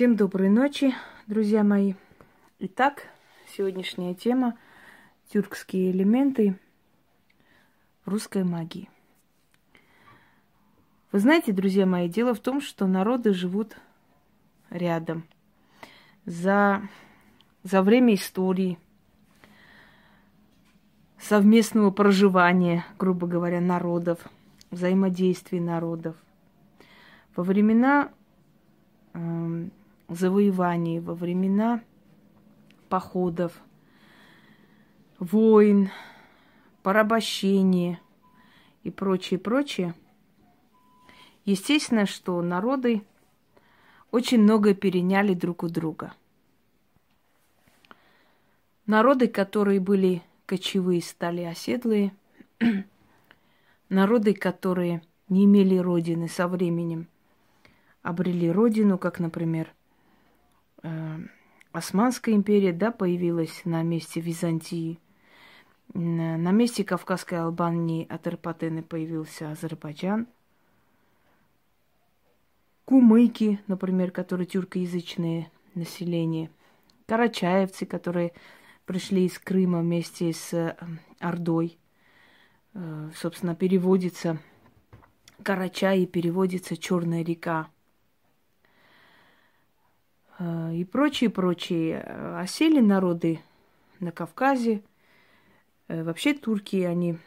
Всем 0.00 0.16
доброй 0.16 0.48
ночи, 0.48 0.94
друзья 1.26 1.62
мои. 1.62 1.92
Итак, 2.58 3.02
сегодняшняя 3.54 4.14
тема– 4.14 4.56
тюркские 5.30 5.90
элементы 5.90 6.58
русской 8.06 8.42
магии. 8.42 8.88
Вы 11.12 11.18
знаете, 11.18 11.52
друзья 11.52 11.84
мои, 11.84 12.08
дело 12.08 12.32
в 12.32 12.40
том, 12.40 12.62
что 12.62 12.86
народы 12.86 13.34
живут 13.34 13.76
рядом. 14.70 15.24
За, 16.24 16.80
за 17.62 17.82
время 17.82 18.14
истории, 18.14 18.78
совместного 21.18 21.90
проживания, 21.90 22.86
грубо 22.98 23.26
говоря, 23.26 23.60
народов, 23.60 24.26
взаимодействия 24.70 25.60
народов. 25.60 26.16
Во 27.36 27.44
времена 27.44 28.10
э, 29.12 29.68
завоеваний, 30.16 30.98
во 30.98 31.14
времена 31.14 31.82
походов, 32.88 33.60
войн, 35.18 35.90
порабощения 36.82 38.00
и 38.82 38.90
прочее, 38.90 39.38
прочее, 39.38 39.94
естественно, 41.44 42.06
что 42.06 42.40
народы 42.42 43.02
очень 44.10 44.42
много 44.42 44.74
переняли 44.74 45.34
друг 45.34 45.62
у 45.62 45.68
друга. 45.68 46.12
Народы, 48.86 49.28
которые 49.28 49.78
были 49.78 50.22
кочевые, 50.46 51.00
стали 51.00 51.42
оседлые. 51.42 52.12
Народы, 53.88 54.34
которые 54.34 55.02
не 55.28 55.44
имели 55.44 55.76
родины 55.76 56.28
со 56.28 56.48
временем, 56.48 57.06
обрели 58.02 58.50
родину, 58.50 58.98
как, 58.98 59.20
например, 59.20 59.72
Османская 61.72 62.34
империя, 62.34 62.72
да, 62.72 62.90
появилась 62.90 63.64
на 63.64 63.82
месте 63.82 64.20
Византии. 64.20 64.98
На 65.94 66.50
месте 66.50 66.84
Кавказской 66.84 67.34
Албании 67.34 68.06
от 68.08 68.26
Эрпатены 68.26 68.82
появился 68.82 69.50
Азербайджан. 69.50 70.26
Кумыки, 72.84 73.60
например, 73.68 74.10
которые 74.10 74.46
тюркоязычные 74.46 75.50
население. 75.74 76.50
Карачаевцы, 77.06 77.86
которые 77.86 78.32
пришли 78.84 79.26
из 79.26 79.38
Крыма 79.38 79.80
вместе 79.80 80.32
с 80.32 80.52
э, 80.52 80.76
Ордой. 81.20 81.78
Э, 82.74 83.10
собственно, 83.14 83.54
переводится 83.54 84.38
Карачай 85.42 86.00
и 86.02 86.06
переводится 86.06 86.76
Черная 86.76 87.24
река. 87.24 87.68
Э, 90.40 90.72
и 90.74 90.84
прочие, 90.84 91.30
прочие. 91.30 92.00
Осели 92.38 92.80
народы 92.80 93.40
на 94.00 94.10
Кавказе. 94.10 94.82
Э, 95.86 96.02
вообще 96.02 96.32
турки, 96.32 96.82
они 96.82 97.18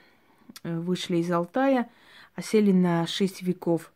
э, 0.64 0.80
вышли 0.80 1.18
из 1.18 1.32
Алтая, 1.32 1.90
осели 2.36 2.72
на 2.72 3.06
шесть 3.06 3.44
веков 3.44 3.94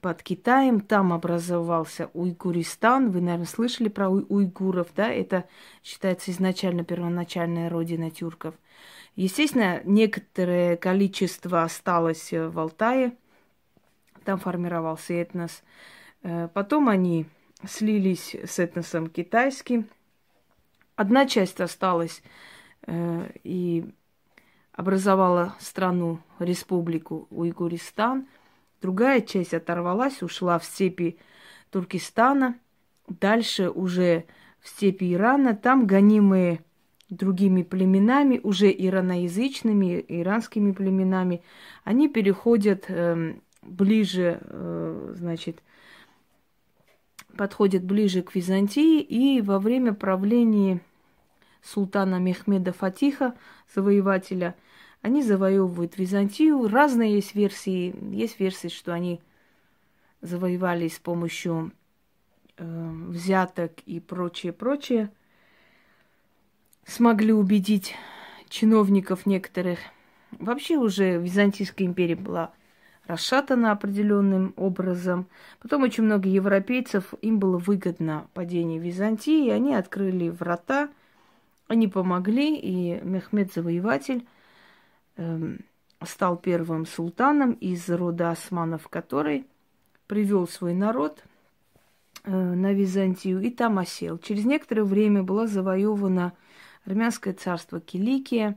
под 0.00 0.22
Китаем. 0.22 0.80
Там 0.80 1.12
образовался 1.12 2.08
Уйгуристан. 2.14 3.10
Вы, 3.10 3.20
наверное, 3.20 3.46
слышали 3.46 3.88
про 3.88 4.08
уйгуров, 4.08 4.88
да? 4.94 5.10
Это 5.10 5.44
считается 5.82 6.30
изначально 6.30 6.84
первоначальная 6.84 7.68
родина 7.68 8.10
тюрков. 8.12 8.54
Естественно, 9.16 9.80
некоторое 9.84 10.76
количество 10.76 11.64
осталось 11.64 12.30
в 12.32 12.58
Алтае. 12.58 13.16
Там 14.24 14.38
формировался 14.38 15.14
этнос. 15.14 15.62
Потом 16.52 16.88
они 16.88 17.26
слились 17.64 18.34
с 18.34 18.58
этносом 18.58 19.08
китайским. 19.08 19.86
Одна 20.94 21.26
часть 21.26 21.60
осталась 21.60 22.22
э, 22.86 23.30
и 23.44 23.84
образовала 24.72 25.54
страну, 25.58 26.20
республику 26.38 27.26
Уйгуристан. 27.30 28.26
Другая 28.82 29.20
часть 29.20 29.54
оторвалась, 29.54 30.22
ушла 30.22 30.58
в 30.58 30.64
степи 30.64 31.18
Туркестана. 31.70 32.58
Дальше 33.08 33.70
уже 33.70 34.24
в 34.60 34.68
степи 34.68 35.14
Ирана. 35.14 35.54
Там 35.54 35.86
гонимые 35.86 36.60
другими 37.08 37.62
племенами, 37.62 38.40
уже 38.42 38.70
ираноязычными, 38.70 40.04
иранскими 40.08 40.72
племенами, 40.72 41.42
они 41.84 42.08
переходят 42.08 42.86
э, 42.88 43.36
ближе, 43.62 44.40
э, 44.42 45.14
значит, 45.16 45.62
подходит 47.36 47.84
ближе 47.84 48.22
к 48.22 48.34
Византии, 48.34 49.00
и 49.00 49.40
во 49.40 49.58
время 49.58 49.92
правления 49.92 50.80
султана 51.62 52.18
Мехмеда 52.18 52.72
Фатиха, 52.72 53.34
завоевателя, 53.74 54.56
они 55.02 55.22
завоевывают 55.22 55.98
Византию. 55.98 56.66
Разные 56.68 57.14
есть 57.14 57.34
версии. 57.34 57.94
Есть 58.12 58.40
версии, 58.40 58.68
что 58.68 58.92
они 58.92 59.20
завоевали 60.20 60.88
с 60.88 60.98
помощью 60.98 61.72
э, 62.56 62.90
взяток 63.08 63.80
и 63.86 64.00
прочее, 64.00 64.52
прочее. 64.52 65.12
Смогли 66.84 67.32
убедить 67.32 67.94
чиновников 68.48 69.26
некоторых. 69.26 69.78
Вообще 70.32 70.76
уже 70.76 71.18
Византийская 71.18 71.86
империя 71.86 72.16
была 72.16 72.52
расшатана 73.06 73.72
определенным 73.72 74.52
образом. 74.56 75.26
Потом 75.60 75.82
очень 75.82 76.04
много 76.04 76.28
европейцев, 76.28 77.14
им 77.22 77.38
было 77.38 77.58
выгодно 77.58 78.28
падение 78.34 78.78
Византии, 78.78 79.46
и 79.46 79.50
они 79.50 79.74
открыли 79.74 80.28
врата, 80.28 80.88
они 81.68 81.88
помогли, 81.88 82.56
и 82.56 83.00
Мехмед 83.02 83.52
Завоеватель 83.52 84.26
э, 85.16 85.56
стал 86.04 86.36
первым 86.36 86.86
султаном 86.86 87.52
из 87.52 87.88
рода 87.88 88.30
османов, 88.30 88.88
который 88.88 89.46
привел 90.06 90.46
свой 90.46 90.74
народ 90.74 91.24
э, 92.24 92.30
на 92.30 92.72
Византию 92.72 93.40
и 93.40 93.50
там 93.50 93.78
осел. 93.78 94.18
Через 94.18 94.44
некоторое 94.44 94.84
время 94.84 95.22
была 95.22 95.46
завоевана 95.46 96.32
армянское 96.84 97.34
царство 97.34 97.80
Киликия, 97.80 98.56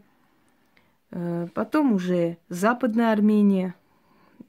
э, 1.12 1.48
потом 1.54 1.94
уже 1.94 2.38
Западная 2.50 3.12
Армения, 3.12 3.74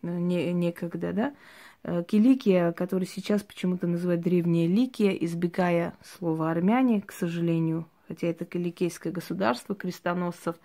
не, 0.03 0.53
некогда, 0.53 1.13
да, 1.13 1.35
э, 1.83 2.03
Киликия, 2.07 2.73
который 2.73 3.07
сейчас 3.07 3.43
почему-то 3.43 3.87
называют 3.87 4.23
Древняя 4.23 4.67
Ликия, 4.67 5.13
избегая 5.13 5.95
слова 6.03 6.51
армяне, 6.51 7.03
к 7.03 7.13
сожалению, 7.13 7.89
хотя 8.09 8.29
это 8.29 8.45
киликийское 8.45 9.13
государство 9.13 9.75
крестоносцев, 9.75 10.57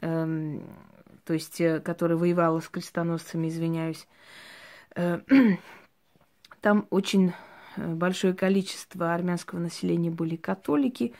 эм, 0.00 0.62
то 1.24 1.34
есть, 1.34 1.60
э, 1.60 1.80
которое 1.80 2.16
воевало 2.16 2.60
с 2.60 2.68
крестоносцами, 2.68 3.48
извиняюсь. 3.48 4.06
Э, 4.96 5.20
там 6.60 6.86
очень 6.90 7.32
большое 7.76 8.34
количество 8.34 9.14
армянского 9.14 9.58
населения 9.58 10.10
были 10.10 10.36
католики, 10.36 11.14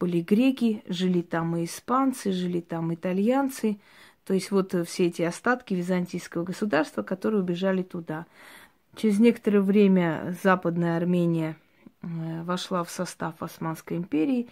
были 0.00 0.20
греки, 0.20 0.82
жили 0.88 1.22
там 1.22 1.56
и 1.56 1.64
испанцы, 1.64 2.32
жили 2.32 2.60
там 2.60 2.92
итальянцы, 2.92 3.78
то 4.26 4.34
есть 4.34 4.50
вот 4.50 4.74
э, 4.74 4.84
все 4.84 5.06
эти 5.06 5.22
остатки 5.22 5.74
византийского 5.74 6.44
государства, 6.44 7.02
которые 7.02 7.40
убежали 7.40 7.82
туда. 7.82 8.26
Через 8.94 9.18
некоторое 9.18 9.60
время 9.60 10.36
Западная 10.42 10.96
Армения 10.96 11.56
э, 12.02 12.42
вошла 12.42 12.84
в 12.84 12.90
состав 12.90 13.42
Османской 13.42 13.96
империи. 13.96 14.48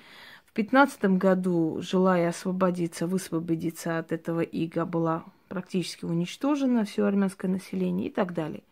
В 0.46 0.52
15 0.52 1.04
году, 1.16 1.78
желая 1.80 2.30
освободиться, 2.30 3.06
высвободиться 3.06 3.98
от 3.98 4.10
этого 4.10 4.40
ига, 4.40 4.84
была 4.84 5.24
практически 5.48 6.04
уничтожена 6.04 6.84
все 6.84 7.04
армянское 7.04 7.50
население 7.50 8.08
и 8.08 8.10
так 8.10 8.34
далее. 8.34 8.62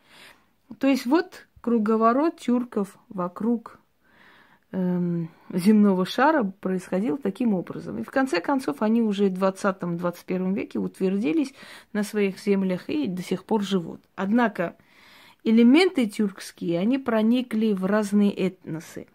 То 0.78 0.88
есть 0.88 1.06
вот 1.06 1.46
круговорот 1.60 2.38
тюрков 2.38 2.98
вокруг 3.08 3.77
земного 4.70 6.04
шара 6.04 6.44
происходил 6.44 7.16
таким 7.16 7.54
образом. 7.54 7.98
И 7.98 8.02
в 8.02 8.10
конце 8.10 8.40
концов 8.40 8.82
они 8.82 9.00
уже 9.00 9.28
в 9.28 9.42
20-21 9.42 10.54
веке 10.54 10.78
утвердились 10.78 11.54
на 11.92 12.02
своих 12.02 12.38
землях 12.38 12.88
и 12.88 13.06
до 13.06 13.22
сих 13.22 13.44
пор 13.44 13.62
живут. 13.62 14.00
Однако 14.14 14.76
элементы 15.42 16.06
тюркские, 16.06 16.78
они 16.78 16.98
проникли 16.98 17.72
в 17.72 17.86
разные 17.86 18.30
этносы. 18.30 19.06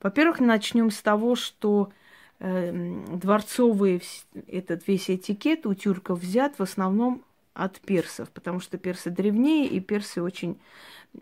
Во-первых, 0.00 0.38
начнем 0.38 0.90
с 0.92 1.00
того, 1.02 1.34
что 1.34 1.90
э, 2.38 2.72
дворцовый 3.12 4.02
этот 4.46 4.86
весь 4.86 5.10
этикет 5.10 5.66
у 5.66 5.74
тюрков 5.74 6.20
взят 6.20 6.58
в 6.58 6.62
основном 6.62 7.24
от 7.56 7.80
персов, 7.80 8.30
потому 8.30 8.60
что 8.60 8.78
персы 8.78 9.10
древнее, 9.10 9.66
и 9.66 9.80
персы 9.80 10.22
очень 10.22 10.58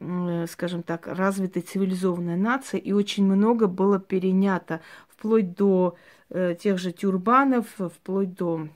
Э, 0.01 0.47
скажем 0.49 0.83
так, 0.83 1.07
развитая 1.07 1.63
цивилизованная 1.63 2.37
нация, 2.37 2.81
и 2.81 2.93
очень 2.93 3.25
много 3.25 3.67
было 3.67 3.99
перенято, 4.01 4.81
вплоть 5.09 5.55
до 5.55 5.97
э, 6.31 6.57
тех 6.61 6.79
же 6.79 6.93
тюрбанов, 6.93 7.67
вплоть 7.79 8.35
до 8.35 8.69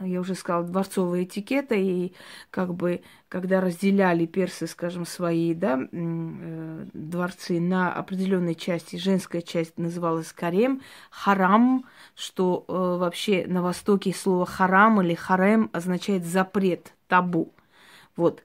я 0.00 0.20
уже 0.20 0.34
сказала, 0.34 0.64
дворцового 0.64 1.22
этикета, 1.22 1.76
и 1.76 2.12
как 2.50 2.74
бы, 2.74 3.02
когда 3.28 3.60
разделяли 3.60 4.26
персы, 4.26 4.66
скажем, 4.66 5.06
свои, 5.06 5.54
да, 5.54 5.78
э, 5.80 6.86
дворцы 6.92 7.60
на 7.60 7.92
определенной 7.92 8.56
части, 8.56 8.96
женская 8.96 9.40
часть 9.40 9.78
называлась 9.78 10.32
карем, 10.32 10.82
харам, 11.10 11.84
что 12.16 12.64
э, 12.66 12.72
вообще 12.72 13.44
на 13.46 13.62
Востоке 13.62 14.12
слово 14.12 14.46
харам 14.46 15.00
или 15.00 15.14
харем 15.14 15.70
означает 15.72 16.24
запрет, 16.24 16.92
табу. 17.06 17.54
Вот. 18.16 18.42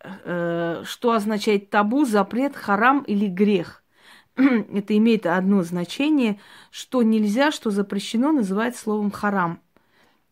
Э, 0.00 0.82
что 0.84 1.12
означает 1.12 1.70
табу, 1.70 2.04
запрет, 2.04 2.54
харам 2.54 3.02
или 3.02 3.26
грех? 3.26 3.82
Это 4.36 4.96
имеет 4.96 5.26
одно 5.26 5.64
значение, 5.64 6.38
что 6.70 7.02
нельзя, 7.02 7.50
что 7.50 7.70
запрещено, 7.70 8.30
называть 8.30 8.76
словом 8.76 9.10
харам– 9.10 9.60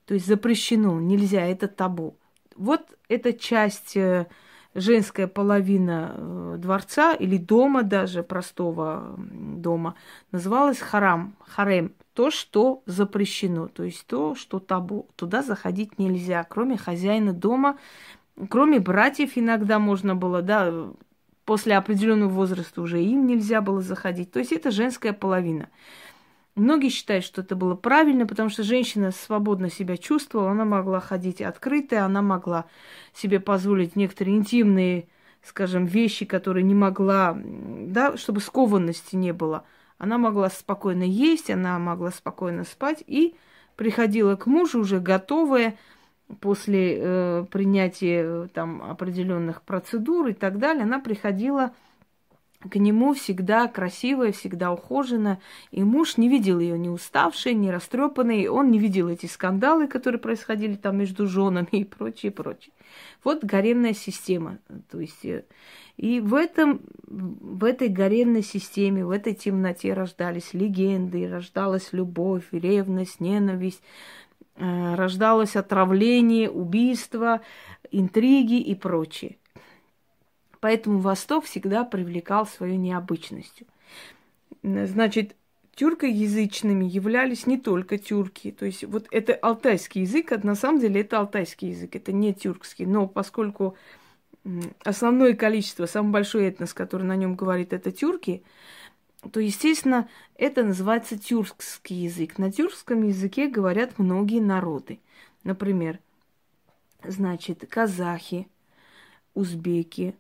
то 0.06 0.14
есть 0.14 0.26
запрещено, 0.26 1.00
нельзя, 1.00 1.46
это 1.46 1.68
табу. 1.68 2.16
Вот 2.56 2.82
эта 3.08 3.32
часть, 3.32 3.96
э, 3.96 4.26
женская 4.74 5.26
половина 5.26 6.14
э, 6.16 6.56
дворца 6.58 7.14
или 7.14 7.36
дома 7.36 7.82
даже, 7.82 8.22
простого 8.22 9.16
дома, 9.18 9.94
называлась 10.30 10.78
харам, 10.78 11.34
харем. 11.46 11.92
То, 12.12 12.30
что 12.30 12.82
запрещено, 12.86 13.66
то 13.68 13.82
есть 13.82 14.06
то, 14.06 14.34
что 14.34 14.60
табу. 14.60 15.08
Туда 15.16 15.42
заходить 15.42 15.98
нельзя, 15.98 16.44
кроме 16.44 16.76
хозяина 16.76 17.32
дома, 17.32 17.76
кроме 18.48 18.78
братьев 18.78 19.32
иногда 19.34 19.78
можно 19.78 20.14
было, 20.14 20.42
да, 20.42 20.72
после 21.44 21.76
определенного 21.76 22.30
возраста 22.30 22.80
уже 22.82 23.02
им 23.02 23.26
нельзя 23.26 23.60
было 23.60 23.80
заходить. 23.80 24.32
То 24.32 24.38
есть 24.38 24.52
это 24.52 24.70
женская 24.70 25.12
половина. 25.12 25.68
Многие 26.54 26.88
считают, 26.88 27.24
что 27.24 27.40
это 27.42 27.56
было 27.56 27.74
правильно, 27.74 28.26
потому 28.26 28.48
что 28.48 28.62
женщина 28.62 29.10
свободно 29.10 29.70
себя 29.70 29.96
чувствовала, 29.96 30.52
она 30.52 30.64
могла 30.64 31.00
ходить 31.00 31.40
открытая, 31.40 32.04
она 32.04 32.22
могла 32.22 32.66
себе 33.12 33.40
позволить 33.40 33.96
некоторые 33.96 34.36
интимные, 34.36 35.08
скажем, 35.42 35.84
вещи, 35.84 36.24
которые 36.24 36.62
не 36.62 36.74
могла, 36.74 37.36
да, 37.36 38.16
чтобы 38.16 38.40
скованности 38.40 39.16
не 39.16 39.32
было. 39.32 39.64
Она 39.98 40.16
могла 40.16 40.48
спокойно 40.48 41.02
есть, 41.02 41.50
она 41.50 41.78
могла 41.80 42.12
спокойно 42.12 42.62
спать 42.62 43.02
и 43.06 43.34
приходила 43.74 44.36
к 44.36 44.46
мужу 44.46 44.80
уже 44.80 45.00
готовая 45.00 45.76
после 46.40 46.96
э, 46.98 47.46
принятия 47.50 48.22
э, 48.24 48.48
там 48.52 48.82
определенных 48.82 49.62
процедур 49.62 50.28
и 50.28 50.32
так 50.32 50.58
далее. 50.58 50.84
Она 50.84 51.00
приходила 51.00 51.74
к 52.70 52.76
нему 52.76 53.14
всегда 53.14 53.68
красивая, 53.68 54.32
всегда 54.32 54.72
ухожена. 54.72 55.38
И 55.70 55.82
муж 55.82 56.16
не 56.16 56.28
видел 56.28 56.58
ее 56.58 56.78
ни 56.78 56.88
уставшей, 56.88 57.54
ни 57.54 57.68
растрепанной. 57.68 58.48
Он 58.48 58.70
не 58.70 58.78
видел 58.78 59.08
эти 59.08 59.26
скандалы, 59.26 59.86
которые 59.86 60.20
происходили 60.20 60.74
там 60.74 60.96
между 60.96 61.26
женами 61.26 61.68
и 61.72 61.84
прочее, 61.84 62.32
прочее. 62.32 62.72
Вот 63.22 63.44
гаремная 63.44 63.94
система. 63.94 64.58
То 64.90 65.00
есть, 65.00 65.24
э, 65.24 65.44
и 65.96 66.20
в, 66.20 66.34
этом, 66.34 66.80
в 67.06 67.64
этой 67.64 67.88
гаремной 67.88 68.42
системе, 68.42 69.04
в 69.04 69.10
этой 69.10 69.34
темноте 69.34 69.92
рождались 69.92 70.54
легенды, 70.54 71.28
рождалась 71.28 71.92
любовь, 71.92 72.44
ревность, 72.52 73.20
ненависть, 73.20 73.82
э, 74.56 74.94
рождалось 74.94 75.56
отравление, 75.56 76.50
убийство, 76.50 77.42
интриги 77.90 78.60
и 78.60 78.74
прочее. 78.74 79.36
Поэтому 80.64 81.00
Восток 81.00 81.44
всегда 81.44 81.84
привлекал 81.84 82.46
своей 82.46 82.78
необычностью. 82.78 83.66
Значит, 84.62 85.36
тюркоязычными 85.74 86.86
являлись 86.86 87.46
не 87.46 87.58
только 87.58 87.98
тюрки. 87.98 88.50
То 88.50 88.64
есть 88.64 88.82
вот 88.84 89.06
это 89.10 89.34
алтайский 89.34 90.00
язык, 90.00 90.32
а 90.32 90.40
на 90.42 90.54
самом 90.54 90.80
деле 90.80 91.02
это 91.02 91.18
алтайский 91.18 91.72
язык, 91.72 91.94
это 91.94 92.12
не 92.12 92.32
тюркский. 92.32 92.86
Но 92.86 93.06
поскольку 93.06 93.76
основное 94.82 95.34
количество, 95.34 95.84
самый 95.84 96.12
большой 96.12 96.48
этнос, 96.48 96.72
который 96.72 97.02
на 97.02 97.16
нем 97.16 97.36
говорит, 97.36 97.74
это 97.74 97.92
тюрки, 97.92 98.42
то, 99.32 99.40
естественно, 99.40 100.08
это 100.34 100.64
называется 100.64 101.18
тюркский 101.18 102.04
язык. 102.04 102.38
На 102.38 102.50
тюркском 102.50 103.06
языке 103.06 103.48
говорят 103.48 103.98
многие 103.98 104.40
народы. 104.40 104.98
Например, 105.42 105.98
значит, 107.02 107.66
казахи, 107.68 108.48
узбеки, 109.34 110.16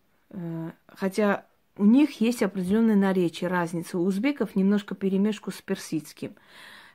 хотя 0.88 1.46
у 1.76 1.84
них 1.84 2.20
есть 2.20 2.42
определенные 2.42 2.96
наречия, 2.96 3.48
разница. 3.48 3.98
У 3.98 4.04
узбеков 4.04 4.54
немножко 4.54 4.94
перемешку 4.94 5.50
с 5.50 5.60
персидским. 5.60 6.34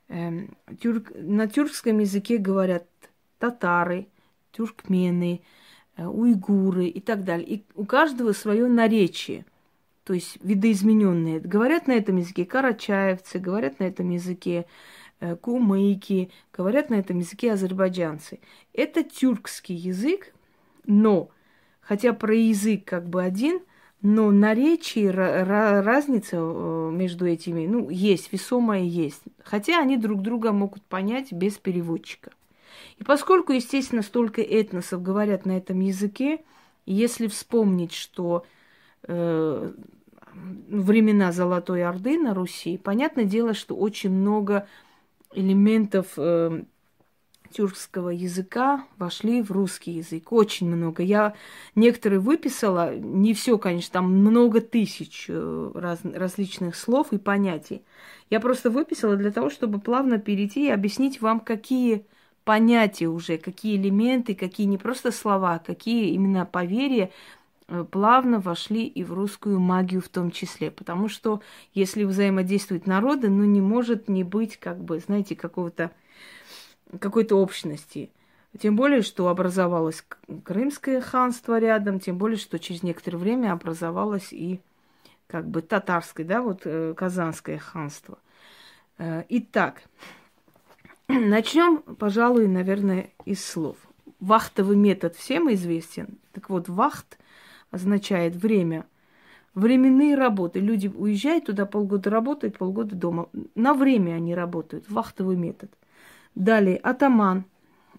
Эм, 0.08 0.58
тюрк, 0.82 1.12
на 1.16 1.48
тюркском 1.48 2.00
языке 2.00 2.38
говорят 2.38 2.86
татары, 3.38 4.08
тюркмены, 4.52 5.42
э, 5.98 6.06
уйгуры 6.06 6.88
и 6.88 7.02
так 7.02 7.24
далее. 7.24 7.48
И 7.48 7.64
у 7.76 7.86
каждого 7.86 8.32
свое 8.32 8.68
наречие, 8.68 9.46
то 10.04 10.14
есть 10.14 10.38
видоизмененные. 10.42 11.40
Говорят 11.40 11.88
на 11.88 11.94
этом 11.94 12.18
языке 12.18 12.46
карачаевцы, 12.46 13.38
говорят 13.38 13.80
на 13.80 13.84
этом 13.84 14.10
языке 14.10 14.66
э, 15.20 15.36
кумыки, 15.36 16.32
говорят 16.54 16.90
на 16.90 16.96
этом 16.96 17.20
языке 17.20 17.52
азербайджанцы. 17.52 18.40
Это 18.74 19.04
тюркский 19.04 19.76
язык, 19.76 20.34
но 20.86 21.30
Хотя 21.90 22.14
про 22.14 22.36
язык 22.36 22.86
как 22.86 23.10
бы 23.10 23.24
один, 23.24 23.62
но 24.04 24.30
наречие, 24.30 25.10
разница 25.10 26.38
э, 26.38 26.92
между 26.94 27.26
этими, 27.26 27.66
ну, 27.66 27.90
есть, 27.90 28.32
весомая 28.32 28.84
есть. 28.84 29.24
Хотя 29.44 29.80
они 29.80 29.98
друг 29.98 30.22
друга 30.22 30.52
могут 30.52 30.84
понять 30.84 31.34
без 31.34 31.58
переводчика. 31.58 32.30
И 33.00 33.04
поскольку, 33.04 33.54
естественно, 33.54 34.04
столько 34.04 34.44
этносов 34.44 35.02
говорят 35.02 35.48
на 35.48 35.58
этом 35.58 35.80
языке, 35.80 36.42
если 36.86 37.26
вспомнить, 37.26 37.94
что 37.94 38.46
э, 39.08 39.72
времена 40.68 41.32
Золотой 41.32 41.84
Орды 41.84 42.20
на 42.20 42.36
Руси, 42.36 42.78
понятное 42.78 43.26
дело, 43.26 43.56
что 43.56 43.76
очень 43.76 44.12
много 44.12 44.68
элементов 45.34 46.10
э, 46.18 46.66
тюркского 47.52 48.10
языка 48.10 48.86
вошли 48.98 49.42
в 49.42 49.52
русский 49.52 49.92
язык. 49.92 50.32
Очень 50.32 50.70
много. 50.70 51.04
Я 51.04 51.34
некоторые 51.76 52.20
выписала, 52.20 52.96
не 52.96 53.34
все, 53.34 53.58
конечно, 53.58 53.94
там 53.94 54.12
много 54.12 54.62
тысяч 54.62 55.26
э, 55.28 55.72
раз, 55.74 56.00
различных 56.04 56.76
слов 56.76 57.12
и 57.12 57.18
понятий. 57.18 57.84
Я 58.30 58.40
просто 58.40 58.70
выписала 58.70 59.16
для 59.16 59.32
того, 59.32 59.50
чтобы 59.50 59.80
плавно 59.80 60.20
перейти 60.20 60.68
и 60.68 60.72
объяснить 60.72 61.22
вам, 61.22 61.40
какие 61.40 62.06
понятия 62.44 63.08
уже, 63.08 63.38
какие 63.38 63.78
элементы, 63.78 64.36
какие 64.36 64.66
не 64.66 64.78
просто 64.78 65.12
слова, 65.12 65.60
какие 65.60 66.14
именно 66.14 66.46
поверья 66.46 67.12
э, 67.68 67.86
плавно 67.90 68.40
вошли 68.40 68.86
и 68.86 69.04
в 69.04 69.14
русскую 69.14 69.60
магию 69.60 70.02
в 70.02 70.10
том 70.10 70.32
числе. 70.32 70.72
Потому 70.72 71.10
что 71.10 71.42
если 71.74 72.04
взаимодействуют 72.04 72.88
народы, 72.88 73.30
ну 73.30 73.44
не 73.46 73.62
может 73.62 74.10
не 74.10 74.24
быть, 74.24 74.58
как 74.58 74.84
бы, 74.84 75.00
знаете, 75.00 75.36
какого-то 75.36 75.92
какой-то 76.98 77.36
общности. 77.36 78.10
Тем 78.58 78.76
более, 78.76 79.04
что 79.04 79.28
образовалось 79.28 80.04
Крымское 80.44 81.02
ханство 81.02 81.60
рядом, 81.60 82.00
тем 82.00 82.18
более, 82.18 82.38
что 82.38 82.58
через 82.58 82.82
некоторое 82.82 83.18
время 83.18 83.52
образовалось 83.52 84.34
и 84.34 84.60
как 85.28 85.48
бы 85.48 85.62
татарское, 85.62 86.26
да, 86.26 86.42
вот 86.42 86.62
э, 86.66 86.96
Казанское 86.98 87.60
ханство. 87.60 88.18
Э, 88.98 89.24
итак, 89.30 89.84
начнем, 91.08 91.84
пожалуй, 91.96 92.48
наверное, 92.48 93.12
из 93.26 93.46
слов. 93.46 93.78
Вахтовый 94.20 94.76
метод 94.76 95.16
всем 95.16 95.54
известен. 95.54 96.18
Так 96.34 96.50
вот, 96.50 96.68
вахт 96.68 97.20
означает 97.70 98.36
время, 98.36 98.88
временные 99.54 100.16
работы. 100.16 100.60
Люди 100.60 100.88
уезжают 100.88 101.46
туда, 101.46 101.68
полгода 101.68 102.10
работают, 102.10 102.58
полгода 102.58 102.96
дома. 102.96 103.30
На 103.54 103.76
время 103.76 104.14
они 104.16 104.34
работают. 104.34 104.90
Вахтовый 104.90 105.36
метод– 105.36 105.70
Далее, 106.40 106.78
атаман. 106.78 107.44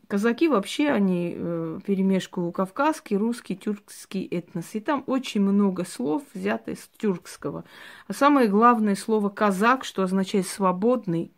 Казаки 0.09 0.49
вообще, 0.49 0.89
они 0.89 1.35
э, 1.37 1.81
перемешку 1.85 2.51
кавказский, 2.53 3.19
русский, 3.19 3.55
тюркский 3.55 4.27
этнос. 4.27 4.75
И 4.75 4.81
там 4.81 5.05
очень 5.07 5.43
много 5.43 5.85
слов, 5.85 6.23
взято 6.33 6.71
из 6.71 6.89
тюркского. 6.97 7.65
А 8.09 8.13
самое 8.15 8.49
главное 8.49 8.95
слово 8.95 9.29
казак, 9.29 9.85
что 9.85 10.03
означает 10.03 10.47
свободный. 10.47 11.33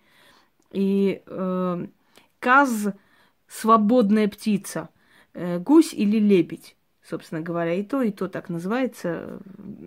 И 0.70 1.22
э, 1.26 1.86
каз– 2.38 2.86
свободная 3.48 4.28
птица. 4.28 4.88
Э, 5.34 5.58
гусь 5.58 5.92
или 5.92 6.20
лебедь, 6.20 6.76
собственно 7.02 7.40
говоря. 7.40 7.74
И 7.74 7.82
то, 7.82 8.00
и 8.00 8.12
то 8.12 8.28
так 8.28 8.48
называется. 8.48 9.40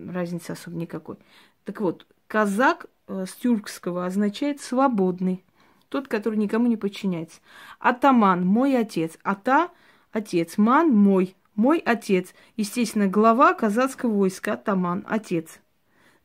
Разницы 0.06 0.50
особо 0.50 0.76
никакой. 0.76 1.16
Так 1.64 1.80
вот, 1.80 2.06
казак 2.26 2.88
э, 3.08 3.24
с 3.26 3.32
тюркского 3.32 4.04
означает 4.04 4.60
свободный 4.60 5.46
тот, 5.88 6.08
который 6.08 6.36
никому 6.38 6.66
не 6.66 6.76
подчиняется. 6.76 7.40
Атаман, 7.78 8.46
мой 8.46 8.76
отец. 8.76 9.18
Ата, 9.22 9.70
отец. 10.12 10.58
Ман, 10.58 10.90
мой. 10.90 11.36
Мой 11.54 11.78
отец. 11.78 12.34
Естественно, 12.56 13.06
глава 13.06 13.54
казацкого 13.54 14.12
войска, 14.12 14.54
атаман, 14.54 15.04
отец. 15.08 15.60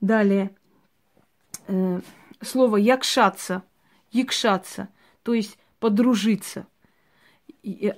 Далее. 0.01 0.51
Э, 1.67 2.01
слово 2.41 2.77
якшаться, 2.77 3.63
якшаться, 4.11 4.89
то 5.23 5.33
есть 5.33 5.57
подружиться. 5.79 6.67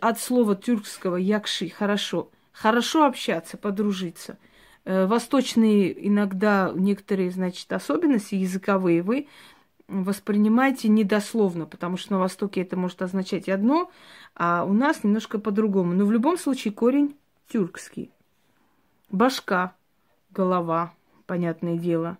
от 0.02 0.20
слова 0.20 0.56
тюркского 0.56 1.16
якши 1.16 1.70
хорошо. 1.70 2.30
Хорошо 2.52 3.06
общаться, 3.06 3.58
подружиться. 3.58 4.38
Э, 4.86 5.06
восточные 5.06 6.08
иногда 6.08 6.72
некоторые, 6.76 7.32
значит, 7.32 7.72
особенности 7.72 8.36
языковые 8.36 9.02
вы 9.02 9.28
воспринимаете 10.02 10.88
недословно, 10.88 11.68
потому 11.68 11.98
что 11.98 12.14
на 12.14 12.20
Востоке 12.20 12.62
это 12.62 12.76
может 12.76 13.02
означать 13.02 13.48
одно, 13.48 13.92
а 14.36 14.66
у 14.66 14.74
нас 14.74 15.04
немножко 15.04 15.38
по-другому. 15.38 15.94
Но 15.94 16.06
в 16.06 16.12
любом 16.12 16.38
случае 16.38 16.74
корень 16.74 17.16
тюркский. 17.50 18.12
Башка, 19.12 19.76
голова, 20.32 20.94
понятное 21.28 21.78
дело. 21.78 22.18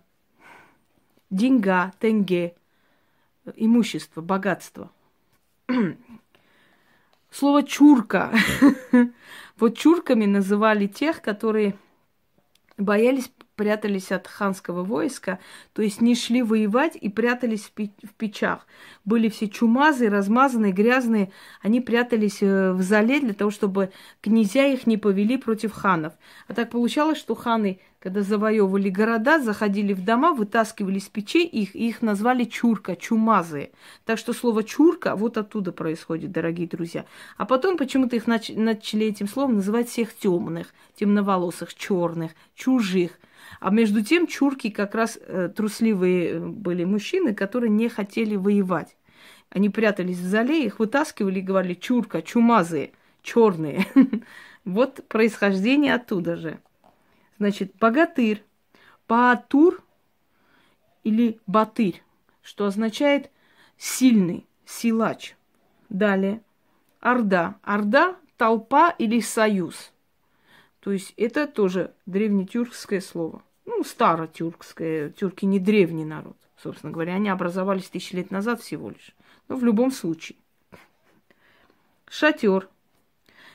Деньга, 1.30 1.92
тенге, 1.98 2.54
имущество, 3.56 4.20
богатство. 4.20 4.92
Слово 7.30 7.64
чурка. 7.64 8.32
вот 9.56 9.76
чурками 9.76 10.26
называли 10.26 10.86
тех, 10.86 11.20
которые 11.20 11.76
боялись 12.78 13.28
прятались 13.56 14.12
от 14.12 14.26
ханского 14.26 14.84
войска, 14.84 15.38
то 15.72 15.82
есть 15.82 16.00
не 16.00 16.14
шли 16.14 16.42
воевать 16.42 16.96
и 16.96 17.08
прятались 17.08 17.70
в 17.76 18.14
печах. 18.16 18.66
Были 19.04 19.28
все 19.28 19.48
чумазые, 19.48 20.10
размазанные, 20.10 20.72
грязные. 20.72 21.30
Они 21.62 21.80
прятались 21.80 22.42
э, 22.42 22.72
в 22.72 22.82
зале 22.82 23.20
для 23.20 23.34
того, 23.34 23.50
чтобы 23.50 23.92
князья 24.20 24.66
их 24.66 24.86
не 24.86 24.96
повели 24.96 25.36
против 25.36 25.72
ханов. 25.72 26.14
А 26.48 26.54
так 26.54 26.70
получалось, 26.70 27.18
что 27.18 27.34
ханы, 27.34 27.80
когда 28.00 28.22
завоевывали 28.22 28.90
города, 28.90 29.40
заходили 29.40 29.92
в 29.92 30.04
дома, 30.04 30.32
вытаскивали 30.32 30.98
из 30.98 31.08
печей 31.08 31.46
их, 31.46 31.74
и 31.74 31.88
их 31.88 32.02
назвали 32.02 32.44
чурка, 32.44 32.96
чумазые. 32.96 33.70
Так 34.04 34.18
что 34.18 34.32
слово 34.32 34.62
чурка 34.62 35.16
вот 35.16 35.38
оттуда 35.38 35.72
происходит, 35.72 36.32
дорогие 36.32 36.68
друзья. 36.68 37.06
А 37.36 37.46
потом 37.46 37.76
почему-то 37.76 38.16
их 38.16 38.26
нач- 38.26 38.58
начали 38.58 39.06
этим 39.06 39.28
словом 39.28 39.56
называть 39.56 39.88
всех 39.88 40.14
темных, 40.14 40.74
темноволосых, 40.96 41.74
черных, 41.74 42.32
чужих. 42.54 43.12
А 43.60 43.70
между 43.70 44.02
тем 44.02 44.26
чурки 44.26 44.70
как 44.70 44.94
раз 44.94 45.18
э, 45.20 45.48
трусливые 45.54 46.30
э, 46.30 46.38
были 46.40 46.84
мужчины, 46.84 47.34
которые 47.34 47.70
не 47.70 47.88
хотели 47.88 48.36
воевать. 48.36 48.96
Они 49.50 49.70
прятались 49.70 50.18
в 50.18 50.26
зале, 50.26 50.64
их 50.64 50.78
вытаскивали 50.78 51.38
и 51.38 51.42
говорили 51.42 51.74
чурка, 51.74 52.22
чумазые, 52.22 52.92
черные. 53.22 53.86
Вот 54.64 55.06
происхождение 55.08 55.92
оттуда 55.92 56.36
же. 56.36 56.58
Значит, 57.38 57.74
богатырь, 57.78 58.42
баатур 59.06 59.84
или 61.02 61.38
батырь, 61.46 62.02
что 62.42 62.64
означает 62.64 63.30
сильный, 63.76 64.46
силач. 64.64 65.36
Далее, 65.90 66.40
орда. 67.00 67.56
Орда– 67.62 68.16
толпа 68.36 68.90
или 68.98 69.20
союз. 69.20 69.92
То 70.84 70.92
есть 70.92 71.14
это 71.16 71.46
тоже 71.46 71.94
древнетюркское 72.04 73.00
слово. 73.00 73.42
Ну, 73.64 73.82
старотюркское. 73.84 75.08
Тюрки 75.08 75.46
не 75.46 75.58
древний 75.58 76.04
народ, 76.04 76.36
собственно 76.58 76.92
говоря. 76.92 77.14
Они 77.14 77.30
образовались 77.30 77.88
тысячи 77.88 78.14
лет 78.14 78.30
назад 78.30 78.60
всего 78.60 78.90
лишь. 78.90 79.16
Но 79.48 79.56
в 79.56 79.64
любом 79.64 79.90
случае. 79.90 80.36
Шатер. 82.06 82.68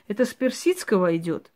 Это 0.07 0.25
с 0.25 0.33
персидского 0.33 1.15
идет, 1.17 1.51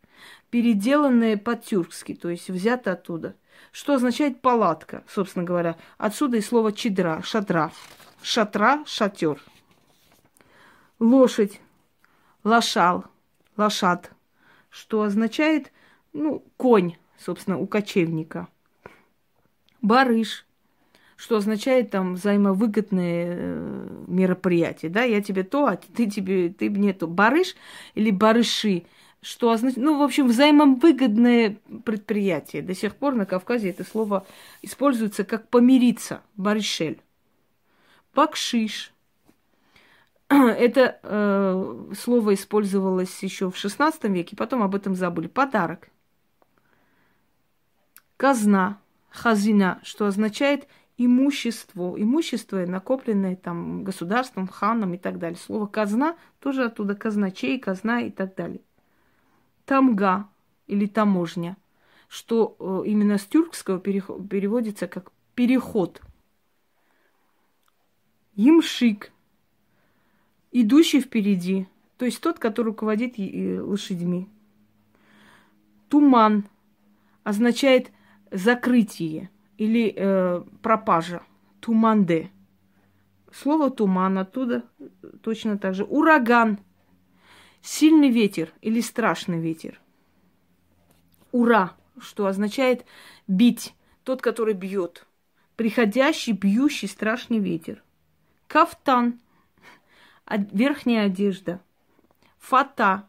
переделанное 0.52 1.38
по-тюркски, 1.38 2.14
то 2.14 2.30
есть 2.30 2.52
взято 2.52 2.92
оттуда. 2.92 3.36
Что 3.72 3.96
означает 3.96 4.42
палатка, 4.42 5.04
собственно 5.10 5.44
говоря. 5.44 5.76
Отсюда 5.98 6.38
и 6.38 6.42
слово 6.42 6.72
чедра, 6.72 7.24
шатра. 7.24 7.72
Шатра, 8.22 8.84
шатер. 8.86 9.42
Лошадь, 11.00 11.60
лошал, 12.44 13.06
лошад– 13.58 14.12
что 14.74 15.04
означает, 15.04 15.72
ну, 16.14 16.44
конь, 16.58 16.96
собственно, 17.18 17.60
у 17.60 17.68
кочевника. 17.68 18.48
Барыш, 19.84 20.48
что 21.16 21.38
означает 21.38 21.92
там 21.92 22.16
взаимовыгодные 22.16 23.26
э, 23.30 24.04
мероприятия, 24.08 24.90
да, 24.90 25.04
я 25.04 25.22
тебе 25.22 25.44
то, 25.44 25.68
а 25.68 25.76
ты 25.76 26.10
тебе, 26.10 26.50
ты 26.50 26.72
мне 26.72 26.94
то. 26.94 27.06
Барыш 27.06 27.56
или 27.94 28.10
барыши, 28.10 28.86
что 29.22 29.52
означает, 29.52 29.86
ну, 29.86 30.00
в 30.00 30.02
общем, 30.02 30.28
взаимовыгодное 30.28 31.58
предприятие. 31.86 32.64
До 32.64 32.74
сих 32.74 32.96
пор 32.96 33.14
на 33.14 33.28
Кавказе 33.28 33.70
это 33.70 33.84
слово 33.84 34.26
используется 34.64 35.24
как 35.24 35.50
помириться, 35.50 36.24
барышель. 36.36 37.00
Бакшиш, 38.16 38.93
Это 40.30 41.00
э, 41.04 41.94
слово 41.98 42.34
использовалось 42.34 43.22
еще 43.24 43.50
в 43.50 43.56
XVI 43.56 43.94
веке, 44.10 44.36
потом 44.36 44.64
об 44.64 44.76
этом 44.76 44.96
забыли. 44.96 45.28
Подарок. 45.28 45.90
Казна, 48.18 48.80
хазина, 49.10 49.80
что 49.84 50.06
означает 50.06 50.68
имущество. 50.98 51.96
Имущество, 51.98 52.66
накопленное 52.66 53.36
там 53.36 53.84
государством, 53.84 54.48
ханом 54.48 54.94
и 54.94 54.98
так 54.98 55.20
далее. 55.20 55.38
Слово 55.38 55.68
казна 55.68 56.16
тоже 56.40 56.66
оттуда 56.66 56.96
казначей, 56.96 57.60
казна 57.60 58.02
и 58.02 58.12
так 58.12 58.36
далее. 58.36 58.62
Тамга 59.66 60.30
или 60.68 60.86
таможня, 60.86 61.58
что 62.08 62.56
э, 62.60 62.88
именно 62.88 63.18
с 63.18 63.26
тюркского 63.26 63.80
переводится 63.80 64.88
как 64.88 65.12
переход. 65.36 66.02
Имшик– 68.36 69.12
идущий 70.54 71.02
впереди, 71.02 71.68
то 71.98 72.06
есть 72.06 72.22
тот, 72.22 72.40
который 72.40 72.68
руководит 72.68 73.16
лошадьми. 73.18 74.30
Туман 75.90 76.46
означает 77.24 77.92
закрытие 78.32 79.30
или 79.58 79.94
э, 79.96 80.44
пропажа. 80.62 81.22
Туманде. 81.60 82.32
Слово 83.32 83.70
туман 83.70 84.18
оттуда 84.18 84.64
точно 85.22 85.58
так 85.58 85.74
же. 85.74 85.84
Ураган. 85.84 86.60
Сильный 87.62 88.10
ветер 88.10 88.52
или 88.62 88.82
страшный 88.82 89.40
ветер. 89.40 89.80
Ура, 91.32 91.74
что 92.00 92.28
означает 92.28 92.86
бить. 93.28 93.74
Тот, 94.04 94.22
который 94.22 94.54
бьет. 94.54 95.06
Приходящий, 95.56 96.34
бьющий, 96.34 96.90
страшный 96.90 97.40
ветер. 97.40 97.82
Кафтан 98.48 99.20
верхняя 100.28 101.06
одежда. 101.06 101.62
Фата, 102.40 103.08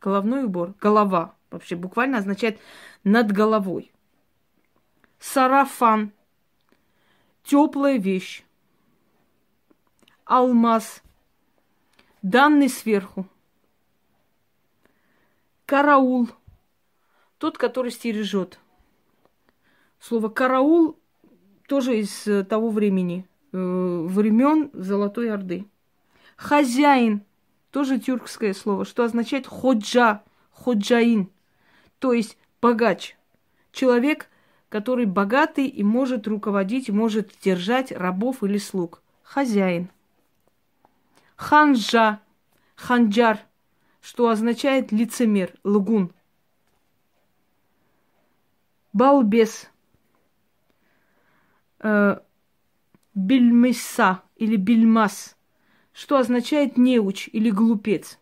головной 0.00 0.44
убор, 0.44 0.74
голова. 0.80 1.34
Вообще 1.50 1.76
буквально 1.76 2.18
означает 2.18 2.60
над 3.04 3.32
головой. 3.32 3.92
Сарафан, 5.18 6.12
теплая 7.42 7.98
вещь. 7.98 8.44
Алмаз, 10.24 11.02
данный 12.22 12.68
сверху. 12.68 13.26
Караул, 15.66 16.28
тот, 17.38 17.58
который 17.58 17.90
стережет. 17.90 18.58
Слово 19.98 20.28
караул 20.28 20.98
тоже 21.68 21.98
из 21.98 22.26
э, 22.26 22.42
того 22.44 22.70
времени, 22.70 23.28
э, 23.52 23.56
времен 23.56 24.70
Золотой 24.72 25.30
Орды. 25.30 25.66
Хозяин, 26.40 27.22
тоже 27.70 27.98
тюркское 27.98 28.54
слово, 28.54 28.86
что 28.86 29.04
означает 29.04 29.46
ходжа, 29.46 30.22
ходжаин, 30.52 31.30
то 31.98 32.14
есть 32.14 32.38
богач. 32.62 33.14
Человек, 33.72 34.26
который 34.70 35.04
богатый 35.04 35.66
и 35.66 35.82
может 35.82 36.26
руководить, 36.26 36.88
может 36.88 37.30
держать 37.42 37.92
рабов 37.92 38.42
или 38.42 38.56
слуг. 38.56 39.02
Хозяин. 39.22 39.90
Ханжа, 41.36 42.20
ханджар, 42.74 43.40
что 44.00 44.30
означает 44.30 44.92
лицемер, 44.92 45.52
лгун. 45.62 46.10
Балбес. 48.94 49.68
Э, 51.80 52.20
бельмиса 53.14 54.22
или 54.36 54.56
бельмас– 54.56 55.36
что 55.92 56.16
означает 56.16 56.76
неуч 56.76 57.28
или 57.32 57.50
глупец. 57.50 58.18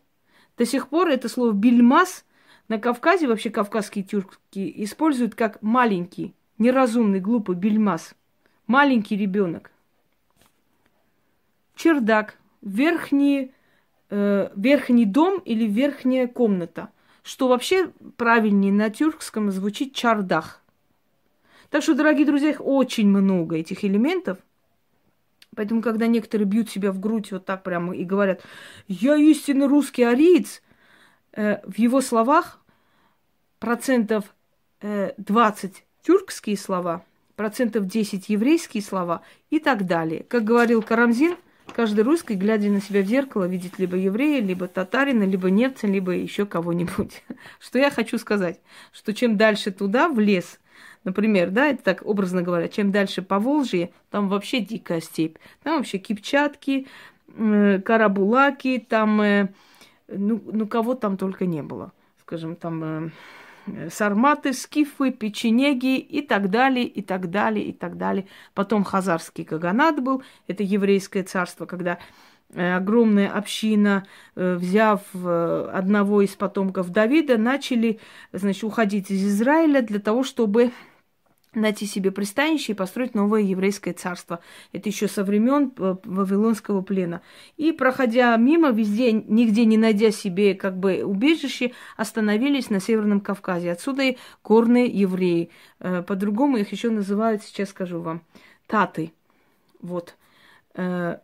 До 0.57 0.65
сих 0.65 0.89
пор 0.89 1.09
это 1.09 1.29
слово 1.29 1.51
бельмас 1.51 2.25
на 2.67 2.79
Кавказе, 2.79 3.27
вообще 3.27 3.49
кавказские 3.49 4.03
тюрки, 4.03 4.73
используют 4.83 5.35
как 5.35 5.61
маленький, 5.61 6.33
неразумный, 6.57 7.19
глупый 7.19 7.55
бельмас. 7.55 8.15
Маленький 8.67 9.17
ребенок. 9.17 9.71
Чердак. 11.75 12.37
Верхний, 12.61 13.53
э, 14.09 14.49
верхний 14.55 15.05
дом 15.05 15.39
или 15.39 15.65
верхняя 15.65 16.27
комната. 16.27 16.89
Что 17.23 17.47
вообще 17.47 17.91
правильнее 18.17 18.73
на 18.73 18.89
тюркском 18.89 19.49
звучит 19.49 19.95
чардах. 19.95 20.61
Так 21.69 21.83
что, 21.83 21.95
дорогие 21.95 22.25
друзья, 22.25 22.49
их 22.49 22.61
очень 22.63 23.07
много 23.07 23.55
этих 23.55 23.83
элементов. 23.83 24.39
Поэтому, 25.59 25.81
когда 25.81 26.07
некоторые 26.07 26.47
бьют 26.47 26.69
себя 26.69 26.93
в 26.93 27.01
грудь 27.01 27.33
вот 27.33 27.43
так 27.43 27.63
прямо 27.63 27.93
и 27.93 28.05
говорят, 28.05 28.41
я 28.87 29.17
истинно 29.17 29.67
русский 29.67 30.03
ариец, 30.03 30.61
э, 31.33 31.57
в 31.67 31.77
его 31.77 31.99
словах 31.99 32.61
процентов 33.59 34.33
э, 34.79 35.11
20 35.17 35.83
тюркские 36.01 36.55
слова, 36.55 37.03
процентов 37.35 37.87
10 37.87 38.29
еврейские 38.29 38.81
слова 38.81 39.21
и 39.49 39.59
так 39.59 39.85
далее. 39.85 40.23
Как 40.29 40.45
говорил 40.45 40.81
Карамзин, 40.81 41.35
каждый 41.75 42.05
русский, 42.05 42.35
глядя 42.35 42.69
на 42.69 42.79
себя 42.79 43.01
в 43.01 43.07
зеркало, 43.07 43.43
видит 43.43 43.79
либо 43.79 43.97
еврея, 43.97 44.41
либо 44.41 44.65
татарина, 44.69 45.25
либо 45.25 45.49
немца, 45.49 45.87
либо 45.87 46.13
еще 46.13 46.45
кого-нибудь. 46.45 47.21
Что 47.59 47.79
я 47.79 47.91
хочу 47.91 48.17
сказать? 48.17 48.61
Что 48.93 49.13
чем 49.13 49.35
дальше 49.35 49.71
туда, 49.71 50.07
в 50.07 50.21
лес, 50.21 50.57
например, 51.03 51.49
да, 51.51 51.67
это 51.67 51.83
так 51.83 52.05
образно 52.05 52.41
говоря, 52.41 52.67
чем 52.67 52.91
дальше 52.91 53.21
по 53.21 53.39
Волжье, 53.39 53.91
там 54.09 54.29
вообще 54.29 54.59
дикая 54.59 55.01
степь. 55.01 55.37
Там 55.63 55.77
вообще 55.77 55.97
кипчатки, 55.97 56.87
э, 57.35 57.79
карабулаки, 57.83 58.79
там, 58.79 59.21
э, 59.21 59.49
ну, 60.07 60.41
ну, 60.51 60.67
кого 60.67 60.95
там 60.95 61.17
только 61.17 61.45
не 61.45 61.61
было. 61.61 61.91
Скажем, 62.21 62.55
там 62.55 62.83
э, 62.83 63.09
сарматы, 63.89 64.53
скифы, 64.53 65.11
печенеги 65.11 65.97
и 65.97 66.21
так 66.21 66.49
далее, 66.49 66.85
и 66.85 67.01
так 67.01 67.29
далее, 67.29 67.65
и 67.65 67.73
так 67.73 67.97
далее. 67.97 68.27
Потом 68.53 68.83
хазарский 68.83 69.45
каганат 69.45 70.01
был, 70.01 70.23
это 70.47 70.63
еврейское 70.63 71.23
царство, 71.23 71.65
когда 71.65 71.99
э, 72.53 72.75
огромная 72.75 73.29
община, 73.29 74.05
э, 74.35 74.55
взяв 74.55 75.01
э, 75.13 75.71
одного 75.73 76.21
из 76.21 76.35
потомков 76.35 76.89
Давида, 76.89 77.37
начали, 77.37 77.99
значит, 78.31 78.63
уходить 78.63 79.11
из 79.11 79.25
Израиля 79.25 79.81
для 79.81 79.99
того, 79.99 80.23
чтобы 80.23 80.71
найти 81.53 81.85
себе 81.85 82.11
пристанище 82.11 82.73
и 82.73 82.75
построить 82.75 83.15
новое 83.15 83.41
еврейское 83.41 83.93
царство. 83.93 84.39
Это 84.71 84.89
еще 84.89 85.07
со 85.07 85.23
времен 85.23 85.73
э, 85.77 85.95
Вавилонского 86.03 86.81
плена. 86.81 87.21
И, 87.57 87.71
проходя 87.71 88.35
мимо, 88.37 88.69
везде, 88.69 89.11
нигде 89.11 89.65
не 89.65 89.77
найдя 89.77 90.11
себе 90.11 90.53
как 90.53 90.77
бы 90.77 91.03
убежище, 91.03 91.73
остановились 91.97 92.69
на 92.69 92.79
Северном 92.79 93.21
Кавказе. 93.21 93.71
Отсюда 93.71 94.03
и 94.03 94.17
горные 94.43 94.85
евреи. 94.85 95.49
Э, 95.79 96.03
по-другому 96.03 96.57
их 96.57 96.71
еще 96.71 96.89
называют, 96.89 97.43
сейчас 97.43 97.69
скажу 97.69 97.99
вам, 97.99 98.21
таты. 98.67 99.13
Вот. 99.81 100.15
Э, 100.75 101.17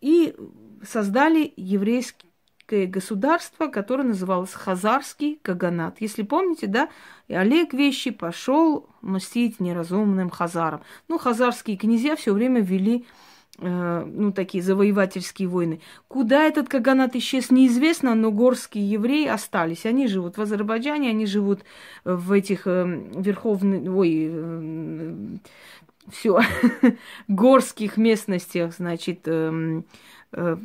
и 0.00 0.34
создали 0.82 1.52
еврейский 1.56 2.29
еврейское 2.70 2.86
государство, 2.86 3.66
которое 3.66 4.04
называлось 4.04 4.52
Хазарский 4.52 5.38
Каганат. 5.42 5.96
Если 6.00 6.22
помните, 6.22 6.66
да, 6.66 6.88
и 7.28 7.34
Олег 7.34 7.72
Вещи 7.72 8.10
пошел 8.10 8.86
мстить 9.02 9.60
неразумным 9.60 10.30
хазарам. 10.30 10.82
Ну, 11.08 11.18
хазарские 11.18 11.76
князья 11.76 12.16
все 12.16 12.32
время 12.32 12.60
вели 12.60 13.04
э, 13.58 14.04
ну, 14.06 14.32
такие 14.32 14.62
завоевательские 14.62 15.48
войны. 15.48 15.80
Куда 16.08 16.44
этот 16.44 16.68
Каганат 16.68 17.16
исчез, 17.16 17.50
неизвестно, 17.50 18.14
но 18.14 18.30
горские 18.30 18.88
евреи 18.88 19.26
остались. 19.26 19.86
Они 19.86 20.06
живут 20.06 20.36
в 20.36 20.42
Азербайджане, 20.42 21.10
они 21.10 21.26
живут 21.26 21.62
в 22.04 22.32
этих 22.32 22.66
э, 22.66 22.84
верховных, 23.16 23.92
ой, 23.92 24.28
э, 24.30 25.14
все, 26.10 26.40
горских 27.28 27.96
местностях, 27.96 28.74
значит, 28.74 29.20
э, 29.26 29.82
э, 30.32 30.56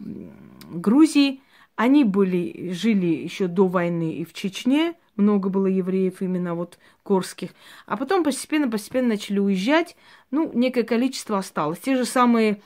Грузии. 0.71 1.41
Они 1.75 2.03
были, 2.03 2.71
жили 2.71 3.07
еще 3.07 3.47
до 3.47 3.67
войны 3.67 4.13
и 4.13 4.25
в 4.25 4.33
Чечне, 4.33 4.95
много 5.15 5.49
было 5.49 5.67
евреев 5.67 6.21
именно 6.21 6.55
вот 6.55 6.77
горских. 7.03 7.51
А 7.85 7.97
потом 7.97 8.23
постепенно-постепенно 8.23 9.09
начали 9.09 9.39
уезжать. 9.39 9.95
Ну, 10.31 10.51
некое 10.53 10.83
количество 10.83 11.37
осталось. 11.37 11.79
Те 11.79 11.95
же 11.95 12.05
самые 12.05 12.61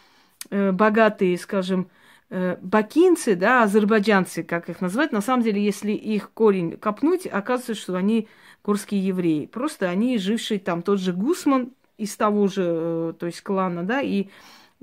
э, 0.49 0.71
богатые, 0.71 1.37
скажем, 1.37 1.89
э, 2.29 2.57
бакинцы, 2.61 3.35
да, 3.35 3.63
азербайджанцы, 3.63 4.43
как 4.43 4.69
их 4.69 4.81
называть, 4.81 5.11
на 5.11 5.21
самом 5.21 5.43
деле, 5.43 5.63
если 5.63 5.91
их 5.91 6.31
корень 6.31 6.77
копнуть, 6.77 7.27
оказывается, 7.27 7.75
что 7.75 7.95
они 7.95 8.27
горские 8.63 9.05
евреи. 9.05 9.45
Просто 9.45 9.89
они 9.89 10.17
жившие 10.17 10.59
там, 10.59 10.81
тот 10.81 10.99
же 10.99 11.13
Гусман 11.13 11.71
из 11.97 12.15
того 12.15 12.47
же, 12.47 12.63
э, 12.65 13.13
то 13.19 13.25
есть 13.25 13.41
клана, 13.41 13.83
да, 13.83 14.01
и 14.01 14.29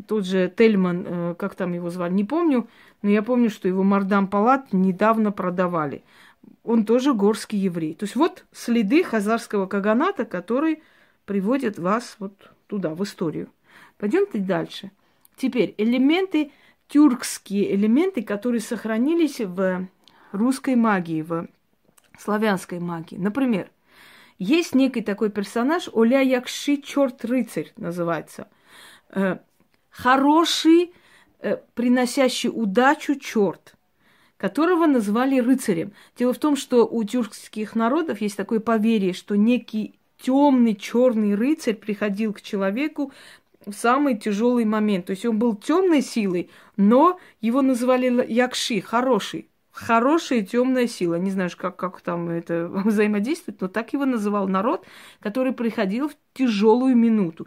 тот 0.07 0.27
же 0.27 0.53
Тельман, 0.55 1.05
э, 1.07 1.35
как 1.39 1.55
там 1.55 1.73
его 1.73 1.91
звали, 1.91 2.13
не 2.13 2.25
помню, 2.25 2.69
но 3.03 3.11
я 3.11 3.23
помню, 3.23 3.51
что 3.51 3.69
его 3.69 3.83
Мардам 3.83 4.29
Палат 4.29 4.73
недавно 4.73 5.33
продавали. 5.33 6.05
Он 6.65 6.85
тоже 6.85 7.15
горский 7.15 7.59
еврей. 7.59 7.95
То 7.95 8.05
есть 8.05 8.17
вот 8.17 8.45
следы 8.53 9.03
хазарского 9.05 9.67
каганата, 9.67 10.25
которые 10.25 10.83
приводят 11.25 11.79
вас 11.79 12.17
вот 12.19 12.33
туда, 12.67 12.95
в 12.95 13.03
историю. 13.05 13.49
Пойдемте 13.99 14.39
дальше. 14.39 14.91
Теперь 15.37 15.75
элементы, 15.79 16.51
тюркские 16.89 17.75
элементы, 17.75 18.23
которые 18.23 18.61
сохранились 18.61 19.41
в 19.41 19.87
русской 20.33 20.77
магии, 20.77 21.23
в 21.23 21.49
славянской 22.19 22.81
магии. 22.81 23.17
Например, 23.17 23.71
есть 24.39 24.75
некий 24.75 25.03
такой 25.03 25.31
персонаж, 25.31 25.89
Оля 25.93 26.21
Якши, 26.21 26.77
черт 26.79 27.25
рыцарь 27.25 27.73
называется. 27.77 28.49
Хороший 29.97 30.93
Э, 31.47 31.59
приносящий 31.75 32.51
удачу 32.53 33.15
черт, 33.17 33.77
которого 34.39 34.87
назвали 34.87 35.39
рыцарем. 35.39 35.93
Дело 36.19 36.33
в 36.33 36.39
том, 36.39 36.57
что 36.57 36.87
у 36.87 37.05
тюркских 37.05 37.75
народов 37.77 38.21
есть 38.23 38.37
такое 38.37 38.59
поверье, 38.59 39.13
что 39.13 39.37
некий 39.37 39.99
темный 40.19 40.75
черный 40.75 41.35
рыцарь 41.35 41.75
приходил 41.75 42.33
к 42.33 42.41
человеку 42.41 43.13
в 43.67 43.75
самый 43.75 44.17
тяжелый 44.17 44.65
момент. 44.65 45.07
То 45.07 45.11
есть 45.11 45.27
он 45.27 45.39
был 45.39 45.55
темной 45.55 46.01
силой, 46.01 46.51
но 46.77 47.21
его 47.43 47.61
называли 47.61 48.25
якши, 48.27 48.81
хороший. 48.81 49.49
Хорошая 49.71 50.41
темная 50.41 50.87
сила. 50.87 51.17
Не 51.17 51.31
знаю, 51.31 51.51
как, 51.55 51.77
как 51.77 52.01
там 52.01 52.31
это 52.31 52.67
взаимодействует, 52.85 53.61
но 53.61 53.69
так 53.69 53.93
его 53.93 54.07
называл 54.07 54.49
народ, 54.49 54.87
который 55.21 55.53
приходил 55.53 56.09
в 56.09 56.17
тяжелую 56.33 56.97
минуту. 56.97 57.47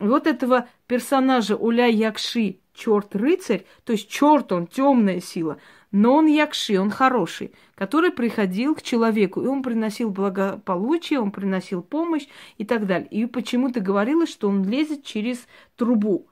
Вот 0.00 0.26
этого 0.26 0.66
персонажа 0.86 1.56
Уля 1.56 1.86
Якши 1.86 2.60
черт-рыцарь, 2.72 3.66
то 3.84 3.92
есть 3.92 4.08
черт 4.08 4.50
он, 4.50 4.66
темная 4.66 5.20
сила, 5.20 5.58
но 5.92 6.14
он 6.16 6.26
якши, 6.26 6.80
он 6.80 6.90
хороший, 6.90 7.52
который 7.74 8.10
приходил 8.10 8.74
к 8.74 8.82
человеку, 8.82 9.42
и 9.42 9.46
он 9.46 9.62
приносил 9.62 10.10
благополучие, 10.10 11.20
он 11.20 11.30
приносил 11.30 11.82
помощь 11.82 12.26
и 12.56 12.64
так 12.64 12.86
далее. 12.86 13.08
И 13.10 13.26
почему-то 13.26 13.80
говорилось, 13.80 14.30
что 14.30 14.48
он 14.48 14.64
лезет 14.64 15.04
через 15.04 15.46
трубу. 15.76 16.26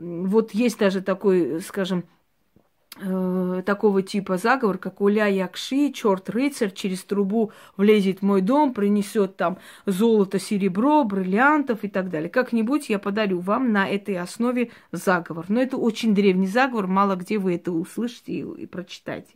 Вот 0.00 0.52
есть 0.52 0.78
даже 0.78 1.00
такой, 1.00 1.60
скажем, 1.60 2.04
э, 3.00 3.62
такого 3.64 4.02
типа 4.02 4.36
заговор, 4.36 4.78
как 4.78 5.00
Уля 5.00 5.26
Якши, 5.26 5.92
черт 5.92 6.30
рыцарь 6.30 6.72
через 6.72 7.04
трубу 7.04 7.52
влезет 7.76 8.20
в 8.20 8.22
мой 8.22 8.40
дом, 8.40 8.74
принесет 8.74 9.36
там 9.36 9.58
золото, 9.86 10.38
серебро, 10.38 11.04
бриллиантов 11.04 11.84
и 11.84 11.88
так 11.88 12.10
далее. 12.10 12.28
Как-нибудь 12.28 12.88
я 12.88 12.98
подарю 12.98 13.40
вам 13.40 13.72
на 13.72 13.88
этой 13.88 14.18
основе 14.18 14.70
заговор. 14.92 15.46
Но 15.48 15.60
это 15.60 15.76
очень 15.76 16.14
древний 16.14 16.46
заговор, 16.46 16.86
мало 16.86 17.16
где 17.16 17.38
вы 17.38 17.56
это 17.56 17.72
услышите 17.72 18.32
и, 18.32 18.40
и 18.62 18.66
прочитаете. 18.66 19.34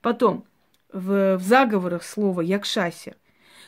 Потом, 0.00 0.44
в, 0.92 1.36
в 1.36 1.42
заговорах 1.42 2.04
слово 2.04 2.42
якшася. 2.42 3.16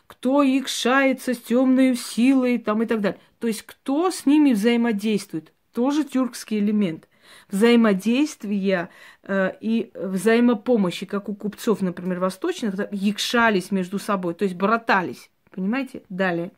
Кто 0.06 0.44
икшается 0.44 1.34
с 1.34 1.38
темной 1.38 1.96
силой 1.96 2.58
там 2.58 2.82
и 2.82 2.86
так 2.86 3.00
далее. 3.00 3.18
То 3.40 3.48
есть 3.48 3.62
кто 3.62 4.10
с 4.10 4.24
ними 4.24 4.52
взаимодействует. 4.52 5.52
Тоже 5.72 6.04
тюркский 6.04 6.58
элемент– 6.58 7.08
взаимодействия 7.50 8.90
э, 9.22 9.52
и 9.60 9.90
взаимопомощи, 9.94 11.06
как 11.06 11.28
у 11.28 11.34
купцов, 11.34 11.80
например, 11.80 12.20
восточных, 12.20 12.74
якшались 12.92 13.70
между 13.70 13.98
собой, 13.98 14.34
то 14.34 14.44
есть 14.44 14.56
братались. 14.56 15.30
Понимаете? 15.50 16.02
Далее. 16.08 16.52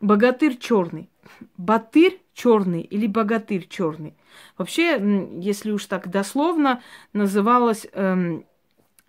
Богатырь 0.00 0.56
черный. 0.58 1.08
Батырь 1.56 2.20
черный 2.34 2.82
или 2.82 3.06
богатырь 3.06 3.66
черный. 3.68 4.14
Вообще, 4.56 5.00
если 5.40 5.70
уж 5.70 5.86
так 5.86 6.10
дословно, 6.10 6.82
называлась 7.12 7.86
эм, 7.92 8.44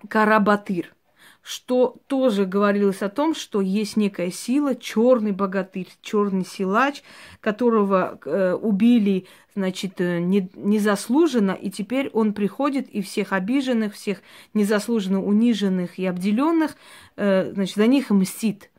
Карабатыр 0.07 0.93
что 1.41 1.97
тоже 2.07 2.45
говорилось 2.45 3.01
о 3.01 3.09
том, 3.09 3.33
что 3.33 3.61
есть 3.61 3.97
некая 3.97 4.31
сила, 4.31 4.75
черный 4.75 5.31
богатырь, 5.31 5.89
черный 6.01 6.45
силач, 6.45 7.01
которого 7.39 8.19
э, 8.25 8.53
убили, 8.53 9.25
значит, 9.55 9.99
э, 9.99 10.19
не, 10.19 10.49
незаслуженно, 10.53 11.51
и 11.51 11.71
теперь 11.71 12.09
он 12.09 12.33
приходит 12.33 12.87
и 12.89 13.01
всех 13.01 13.33
обиженных, 13.33 13.95
всех 13.95 14.21
незаслуженно 14.53 15.23
униженных 15.23 15.97
и 15.97 16.05
обделенных, 16.05 16.75
э, 17.15 17.51
значит, 17.53 17.75
за 17.75 17.87
них 17.87 18.11
мстит. 18.11 18.69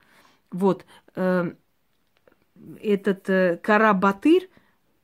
Вот. 0.51 0.85
Э, 1.17 1.51
этот 2.81 3.29
э, 3.29 3.59
Карабатыр 3.63 4.43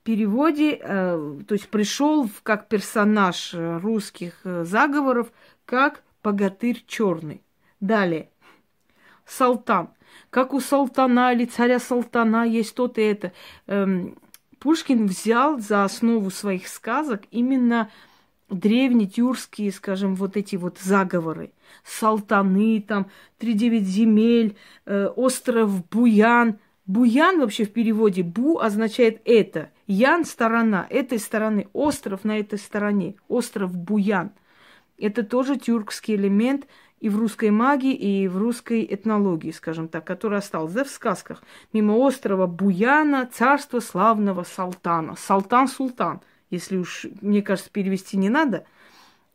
в 0.01 0.05
переводе, 0.05 0.79
э, 0.81 1.41
то 1.47 1.55
есть 1.55 1.69
пришел 1.69 2.29
как 2.43 2.69
персонаж 2.69 3.55
русских 3.55 4.41
э, 4.45 4.65
заговоров, 4.65 5.33
как 5.65 6.03
богатырь 6.23 6.85
черный. 6.87 7.43
Далее. 7.81 8.31
Салтан. 9.27 9.91
Как 10.31 10.53
у 10.53 10.61
салтана 10.61 11.33
или 11.33 11.45
царя 11.45 11.79
салтана 11.79 12.45
есть 12.45 12.75
то-то 12.75 13.01
это. 13.01 13.33
Эм, 13.67 14.19
Пушкин 14.59 15.07
взял 15.07 15.59
за 15.59 15.85
основу 15.85 16.31
своих 16.31 16.69
сказок 16.69 17.23
именно 17.31 17.91
древнетюркские, 18.51 19.73
скажем, 19.73 20.15
вот 20.15 20.37
эти 20.37 20.57
вот 20.57 20.79
заговоры. 20.79 21.53
Салтаны, 21.85 22.85
там, 22.87 23.11
Тридевять 23.39 23.85
земель, 23.85 24.57
э, 24.87 25.07
остров 25.07 25.87
Буян. 25.89 26.59
Буян 26.87 27.39
вообще 27.41 27.65
в 27.65 27.73
переводе 27.73 28.23
Бу 28.23 28.59
означает 28.59 29.21
это. 29.25 29.71
Ян– 29.87 30.25
сторона, 30.25 30.87
этой 30.89 31.19
стороны. 31.19 31.69
Остров 31.73 32.25
на 32.25 32.39
этой 32.39 32.59
стороне. 32.59 33.15
Остров 33.29 33.77
Буян. 33.77 34.33
Это 34.97 35.23
тоже 35.23 35.57
тюркский 35.57 36.17
элемент 36.17 36.67
и 37.01 37.09
в 37.09 37.19
русской 37.19 37.51
магии, 37.51 37.95
и 37.95 38.29
в 38.29 38.39
русской 38.39 38.87
этнологии, 38.89 39.51
скажем 39.51 39.89
так, 39.89 40.05
который 40.05 40.39
остался 40.39 40.75
да, 40.75 40.85
в 40.85 40.89
сказках. 40.89 41.43
Мимо 41.73 41.93
острова 41.93 42.47
Буяна, 42.47 43.29
царство 43.33 43.81
славного 43.81 44.45
Салтана. 44.45 45.15
Салтан-султан– 45.17 46.21
если 46.51 46.77
уж, 46.77 47.07
мне 47.21 47.43
кажется, 47.43 47.71
перевести 47.71 48.17
не 48.17 48.29
надо. 48.29 48.65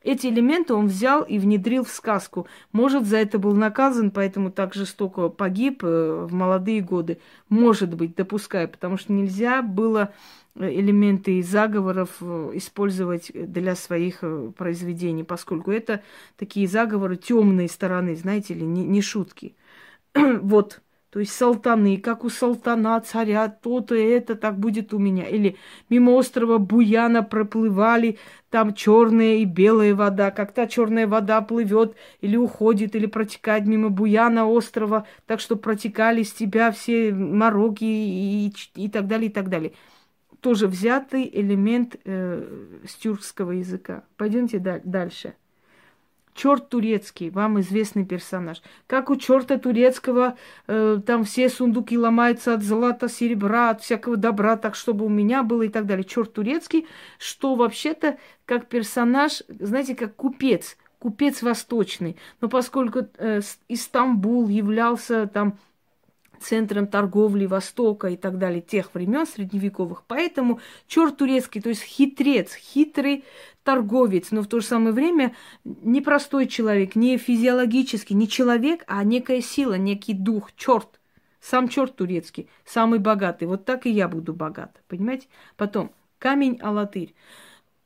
Эти 0.02 0.28
элементы 0.28 0.73
он 0.73 0.88
взял 0.88 1.23
и 1.23 1.39
внедрил 1.39 1.86
в 1.86 1.89
сказку. 1.89 2.47
Может, 2.73 3.06
за 3.06 3.17
это 3.17 3.39
был 3.39 3.54
наказан, 3.54 4.12
поэтому 4.12 4.52
так 4.52 4.73
жестоко 4.73 5.30
погиб 5.30 5.82
э, 5.84 6.28
в 6.30 6.34
молодые 6.34 6.82
годы. 6.82 7.19
Может 7.47 7.93
быть, 7.93 8.15
допускаю, 8.15 8.67
потому 8.67 8.97
что 8.97 9.13
нельзя 9.13 9.62
было 9.62 10.13
элементы 10.56 11.42
заговоров 11.44 12.10
э, 12.22 12.52
использовать 12.56 13.32
для 13.34 13.76
своих 13.76 14.24
произведений, 14.58 15.24
поскольку 15.24 15.72
это 15.72 16.04
такие 16.38 16.68
заговоры 16.68 17.16
темные 17.16 17.68
стороны, 17.68 18.16
знаете 18.16 18.54
ли, 18.54 18.63
не, 18.63 18.84
не 18.84 19.02
шутки. 19.02 19.56
вот 20.13 20.82
то 21.13 21.20
есть 21.20 21.34
салтаны, 21.34 22.00
как 22.00 22.24
у 22.24 22.30
салтана 22.32 23.00
царя, 23.00 23.48
то-то 23.48 23.94
это 23.94 24.34
так 24.34 24.58
будет 24.58 24.96
у 24.96 24.98
меня. 24.98 25.28
Или 25.28 25.58
мимо 25.88 26.13
острова 26.13 26.58
Буяна 26.58 27.22
проплывали, 27.22 28.18
там 28.50 28.74
черная 28.74 29.36
и 29.36 29.46
белая 29.46 29.94
вода. 29.94 30.32
Как 30.32 30.56
та 30.56 30.66
черная 30.66 31.06
вода 31.06 31.39
плывет 31.42 31.96
или 32.22 32.36
уходит, 32.36 32.96
или 32.96 33.06
протекает 33.06 33.68
мимо 33.68 33.89
Буяна 33.89 34.48
острова, 34.48 35.06
так 35.28 35.39
что 35.39 35.56
протекали 35.56 36.24
с 36.24 36.34
тебя 36.34 36.72
все 36.72 37.13
мороки 37.13 37.84
и, 37.84 38.52
и 38.74 38.89
так 38.89 39.06
далее, 39.06 39.30
и 39.30 39.32
так 39.32 39.50
далее. 39.50 39.74
Тоже 40.43 40.67
взятый 40.67 41.29
элемент 41.34 41.95
э, 42.03 42.45
с 42.86 42.95
языка. 43.06 44.03
Пойдемте 44.17 44.60
дальше. 44.60 45.36
Черт 46.34 46.67
турецкий, 46.67 47.29
вам 47.29 47.62
известный 47.62 48.06
персонаж. 48.06 48.62
Как 48.86 49.10
у 49.10 49.15
черта 49.15 49.58
турецкого, 49.58 50.36
э, 50.67 50.99
там 51.06 51.23
все 51.23 51.47
сундуки 51.47 51.97
ломаются 51.97 52.53
от 52.53 52.62
золота, 52.62 53.08
серебра, 53.08 53.69
от 53.69 53.84
всякого 53.84 54.17
добра, 54.17 54.58
так 54.58 54.75
чтобы 54.75 55.06
у 55.06 55.10
меня 55.10 55.43
было 55.43 55.62
и 55.62 55.69
так 55.69 55.86
далее. 55.86 56.03
Черт 56.03 56.34
турецкий, 56.34 56.88
что 57.19 57.56
вообще-то 57.56 58.17
как 58.43 58.67
персонаж, 58.67 59.43
знаете, 59.47 59.95
как 59.95 60.13
купец, 60.17 60.75
купец 60.99 61.41
восточный. 61.41 62.17
Но 62.41 62.49
поскольку 62.49 63.08
э, 63.17 63.39
Истамбул 63.69 64.49
являлся 64.49 65.25
там 65.25 65.58
центром 66.43 66.88
торговли 66.88 67.45
Востока 67.45 68.08
и 68.08 68.17
так 68.17 68.38
далее 68.38 68.62
тех 68.62 68.93
времен 68.93 69.25
средневековых. 69.25 70.03
Поэтому 70.08 70.60
черт 70.88 71.17
турецкий, 71.17 71.62
то 71.62 71.69
есть 71.69 71.84
хитрец, 71.84 72.53
хитрый 72.53 73.23
торговец, 73.63 74.32
но 74.32 74.41
в 74.41 74.47
то 74.47 74.60
же 74.60 74.65
самое 74.65 74.93
время 74.93 75.36
непростой 75.63 76.47
человек, 76.47 76.95
не 76.95 77.17
физиологический, 77.17 78.15
не 78.15 78.27
человек, 78.27 78.84
а 78.88 79.03
некая 79.03 79.41
сила, 79.41 79.75
некий 79.75 80.13
дух, 80.13 80.51
черт. 80.56 80.99
Сам 81.39 81.67
черт 81.67 81.95
турецкий, 81.95 82.49
самый 82.63 82.99
богатый. 82.99 83.45
Вот 83.45 83.65
так 83.65 83.86
и 83.86 83.89
я 83.89 84.08
буду 84.08 84.34
богат. 84.34 84.82
Понимаете? 84.88 85.27
Потом, 85.58 85.91
камень 86.17 86.58
Алатырь. 86.62 87.13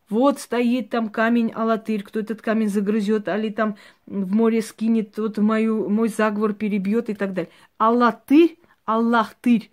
Вот 0.09 0.39
стоит 0.39 0.89
там 0.89 1.09
камень 1.09 1.51
Алатырь, 1.51 2.03
кто 2.03 2.19
этот 2.19 2.41
камень 2.41 2.69
загрызет, 2.69 3.27
али 3.27 3.49
там 3.49 3.75
в 4.05 4.33
море 4.33 4.61
скинет, 4.61 5.13
тот 5.13 5.37
мою, 5.37 5.89
мой 5.89 6.07
заговор 6.07 6.53
перебьет 6.53 7.09
и 7.09 7.13
так 7.13 7.33
далее. 7.33 7.51
Аллатырь, 7.77 8.57
Аллахтырь, 8.85 9.69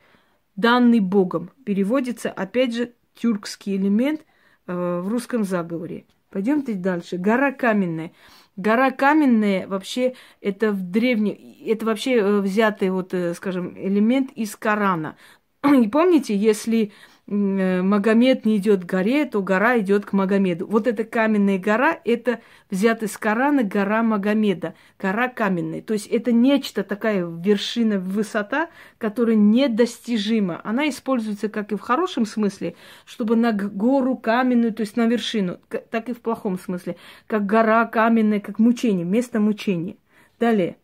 данный 0.57 1.01
Богом, 1.01 1.51
переводится, 1.65 2.31
опять 2.31 2.75
же, 2.75 2.93
тюркский 3.15 3.77
элемент 3.77 4.23
э, 4.67 5.01
в 5.01 5.09
русском 5.09 5.45
заговоре. 5.45 6.05
Пойдемте 6.31 6.75
дальше. 6.75 7.17
Гора 7.17 7.53
каменная. 7.53 8.11
Гора 8.57 8.91
каменная 8.91 9.69
вообще 9.69 10.15
это 10.41 10.73
в 10.73 10.83
древне, 10.83 11.33
это 11.65 11.87
вообще 11.87 12.17
э, 12.17 12.41
взятый 12.41 12.91
вот, 12.91 13.15
э, 13.15 13.35
скажем, 13.35 13.75
элемент 13.77 14.33
из 14.33 14.57
Корана. 14.57 15.17
И 15.63 15.87
помните, 15.89 16.37
если 16.37 16.93
Магомед 17.27 18.45
не 18.45 18.59
идет 18.59 18.83
к 18.83 18.87
горе, 18.87 19.25
то 19.25 19.41
гора 19.41 19.79
идет 19.79 20.05
к 20.05 20.13
Магомеду. 20.13 20.67
Вот 20.67 20.87
эта 20.87 21.05
каменная 21.05 21.59
гора, 21.59 21.99
это 22.05 22.41
взято 22.71 23.07
из 23.07 23.17
Корана 23.17 23.63
гора 23.63 24.03
Магомеда, 24.03 24.75
гора 24.99 25.29
каменная. 25.29 25.81
То 25.81 25.95
есть 25.95 26.07
это 26.09 26.33
нечто, 26.33 26.85
такая 26.85 27.25
вершина, 27.25 27.99
высота, 27.99 28.69
которая 28.99 29.37
недостижима. 29.37 30.61
Она 30.65 30.87
используется 30.91 31.49
как 31.49 31.73
и 31.73 31.77
в 31.77 31.81
хорошем 31.81 32.27
смысле, 32.27 32.77
чтобы 33.07 33.37
на 33.37 33.53
гору 33.53 34.19
каменную, 34.19 34.75
то 34.75 34.83
есть 34.83 34.97
на 34.97 35.07
вершину, 35.07 35.59
так 35.91 36.11
и 36.11 36.13
в 36.13 36.21
плохом 36.21 36.59
смысле, 36.59 36.97
как 37.27 37.47
гора 37.47 37.87
каменная, 37.87 38.41
как 38.41 38.59
мучение, 38.59 39.07
место 39.07 39.41
мучения. 39.41 39.97
Далее. 40.39 40.77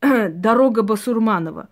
Дорога 0.30 0.82
Басурманова. 0.82 1.68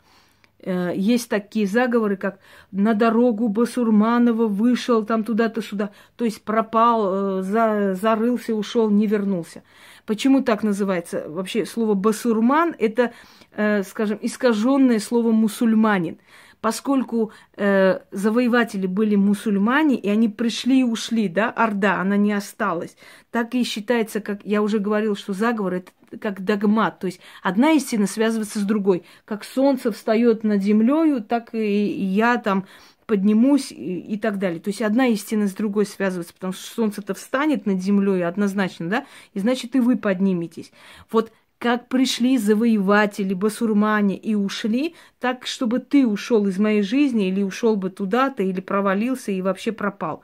Э, 0.63 0.93
есть 0.95 1.29
такие 1.29 1.67
заговоры, 1.67 2.17
как 2.17 2.39
на 2.71 2.95
дорогу 2.95 3.49
Басурманова 3.49 4.47
вышел 4.47 5.05
там 5.05 5.25
туда-то 5.25 5.63
сюда, 5.63 5.91
то 6.17 6.25
есть 6.25 6.43
пропал, 6.43 7.41
э, 7.41 7.43
за, 7.43 7.95
зарылся, 8.01 8.55
ушел, 8.55 8.91
не 8.91 9.07
вернулся. 9.07 9.63
Почему 10.07 10.43
так 10.43 10.63
называется? 10.63 11.29
Вообще 11.29 11.65
слово 11.65 11.95
басурман 11.95 12.75
это, 12.79 13.13
э, 13.53 13.83
скажем, 13.83 14.19
искаженное 14.21 14.99
слово 14.99 15.31
мусульманин 15.33 16.19
поскольку 16.61 17.33
э, 17.57 17.99
завоеватели 18.13 18.87
были 18.87 19.17
мусульмане, 19.17 19.97
и 19.97 20.09
они 20.09 20.29
пришли 20.29 20.81
и 20.81 20.85
ушли, 20.85 21.29
да, 21.29 21.51
Орда, 21.51 22.01
она 22.01 22.17
не 22.17 22.33
осталась, 22.33 22.97
так 23.33 23.55
и 23.57 23.65
считается, 23.65 24.21
как 24.21 24.45
я 24.45 24.63
уже 24.63 24.79
говорил, 24.79 25.17
что 25.17 25.33
заговор 25.33 25.75
это 25.75 25.91
как 26.21 26.45
догмат, 26.45 26.99
то 26.99 27.07
есть 27.07 27.21
одна 27.43 27.73
истина 27.73 28.07
связывается 28.07 28.59
с 28.59 28.63
другой. 28.63 29.05
Как 29.25 29.45
солнце 29.45 29.93
встает 29.93 30.45
над 30.45 30.63
землею, 30.63 31.23
так 31.23 31.55
и 31.55 31.85
я 31.85 32.39
там 32.39 32.67
поднимусь 33.07 33.73
и, 33.73 34.01
и 34.01 34.19
так 34.19 34.39
далее. 34.39 34.61
То 34.61 34.69
есть 34.69 34.83
одна 34.83 35.07
истина 35.09 35.47
с 35.49 35.53
другой 35.53 35.87
связывается, 35.87 36.35
потому 36.35 36.53
что 36.53 36.75
солнце-то 36.75 37.15
встанет 37.15 37.67
над 37.67 37.83
землей 37.83 38.25
однозначно, 38.25 38.89
да, 38.89 39.07
и 39.35 39.39
значит 39.39 39.75
и 39.77 39.81
вы 39.81 39.97
подниметесь. 39.97 40.73
Вот 41.11 41.33
как 41.59 41.89
пришли 41.89 42.39
завоеватели, 42.39 43.35
басурмане 43.35 44.17
и 44.17 44.35
ушли, 44.35 44.97
так, 45.21 45.47
чтобы 45.47 45.79
ты 45.79 46.07
ушел 46.07 46.47
из 46.49 46.59
моей 46.59 46.83
жизни 46.83 47.29
или 47.29 47.43
ушел 47.43 47.77
бы 47.77 47.89
туда-то, 47.89 48.43
или 48.43 48.61
провалился 48.61 49.31
и 49.31 49.43
вообще 49.43 49.71
пропал. 49.71 50.23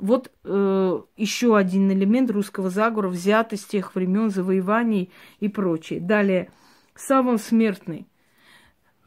Вот 0.00 0.32
э, 0.44 1.00
еще 1.16 1.56
один 1.56 1.90
элемент 1.92 2.30
русского 2.30 2.70
заговора, 2.70 3.08
взятый 3.08 3.58
с 3.58 3.64
тех 3.64 3.94
времен 3.94 4.30
завоеваний 4.30 5.12
и 5.40 5.48
прочее. 5.48 6.00
Далее, 6.00 6.50
Саван 6.94 7.38
смертный. 7.38 8.06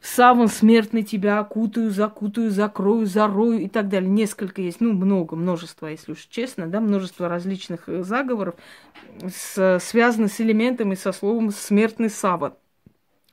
Саван 0.00 0.48
смертный 0.48 1.02
тебя 1.02 1.38
окутаю, 1.38 1.90
закутаю, 1.90 2.50
закрою, 2.50 3.06
зарою 3.06 3.60
и 3.60 3.68
так 3.68 3.88
далее. 3.88 4.10
Несколько 4.10 4.60
есть, 4.60 4.80
ну, 4.80 4.92
много, 4.92 5.34
множество, 5.34 5.86
если 5.86 6.12
уж 6.12 6.26
честно, 6.26 6.66
да, 6.66 6.80
множество 6.80 7.28
различных 7.28 7.88
э, 7.88 8.02
заговоров 8.02 8.54
с, 9.26 9.78
связаны 9.80 10.28
с 10.28 10.40
элементами, 10.40 10.94
со 10.94 11.10
словом 11.10 11.50
смертный 11.50 12.10
саван. 12.10 12.54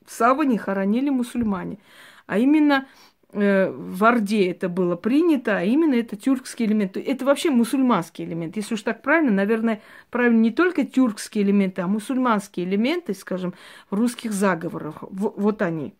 В 0.06 0.12
саване 0.12 0.58
хоронили 0.58 1.10
мусульмане. 1.10 1.78
А 2.26 2.38
именно 2.38 2.88
в 3.34 4.04
Орде 4.04 4.52
это 4.52 4.68
было 4.68 4.96
принято, 4.96 5.58
а 5.58 5.64
именно 5.64 5.96
это 5.96 6.16
тюркский 6.16 6.66
элемент. 6.66 6.98
Это 6.98 7.26
вообще 7.26 7.50
мусульманский 7.50 8.26
элемент. 8.26 8.58
Если 8.58 8.74
уж 8.74 8.82
так 8.82 9.02
правильно, 9.02 9.32
наверное, 9.32 9.82
правильно 10.10 10.40
не 10.40 10.52
только 10.52 10.86
тюркские 10.86 11.44
элементы, 11.46 11.82
а 11.82 11.88
мусульманские 11.88 12.66
элементы, 12.66 13.14
скажем, 13.14 13.54
в 13.90 13.96
русских 13.96 14.34
заговорах. 14.34 15.04
Вот 15.10 15.62
они 15.62 15.96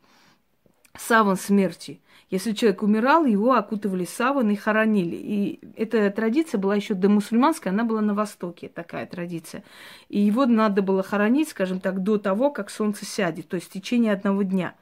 саван 0.98 1.38
смерти. 1.38 2.02
Если 2.30 2.54
человек 2.54 2.82
умирал, 2.82 3.26
его 3.26 3.54
окутывали 3.54 4.06
саван 4.06 4.50
и 4.52 4.56
хоронили. 4.56 5.16
И 5.16 5.60
эта 5.76 6.10
традиция 6.12 6.60
была 6.60 6.76
еще 6.76 6.94
до 6.94 7.10
мусульманской, 7.10 7.72
она 7.72 7.84
была 7.84 8.02
на 8.02 8.14
Востоке, 8.14 8.70
такая 8.70 9.06
традиция. 9.06 9.64
И 10.08 10.20
его 10.20 10.46
надо 10.46 10.82
было 10.82 11.04
хоронить, 11.04 11.50
скажем 11.50 11.82
так, 11.82 12.04
до 12.04 12.18
того, 12.18 12.50
как 12.52 12.70
солнце 12.70 13.06
сядет, 13.06 13.50
то 13.50 13.56
есть 13.56 13.68
в 13.68 13.74
течение 13.74 14.14
одного 14.14 14.44
дня. 14.44 14.76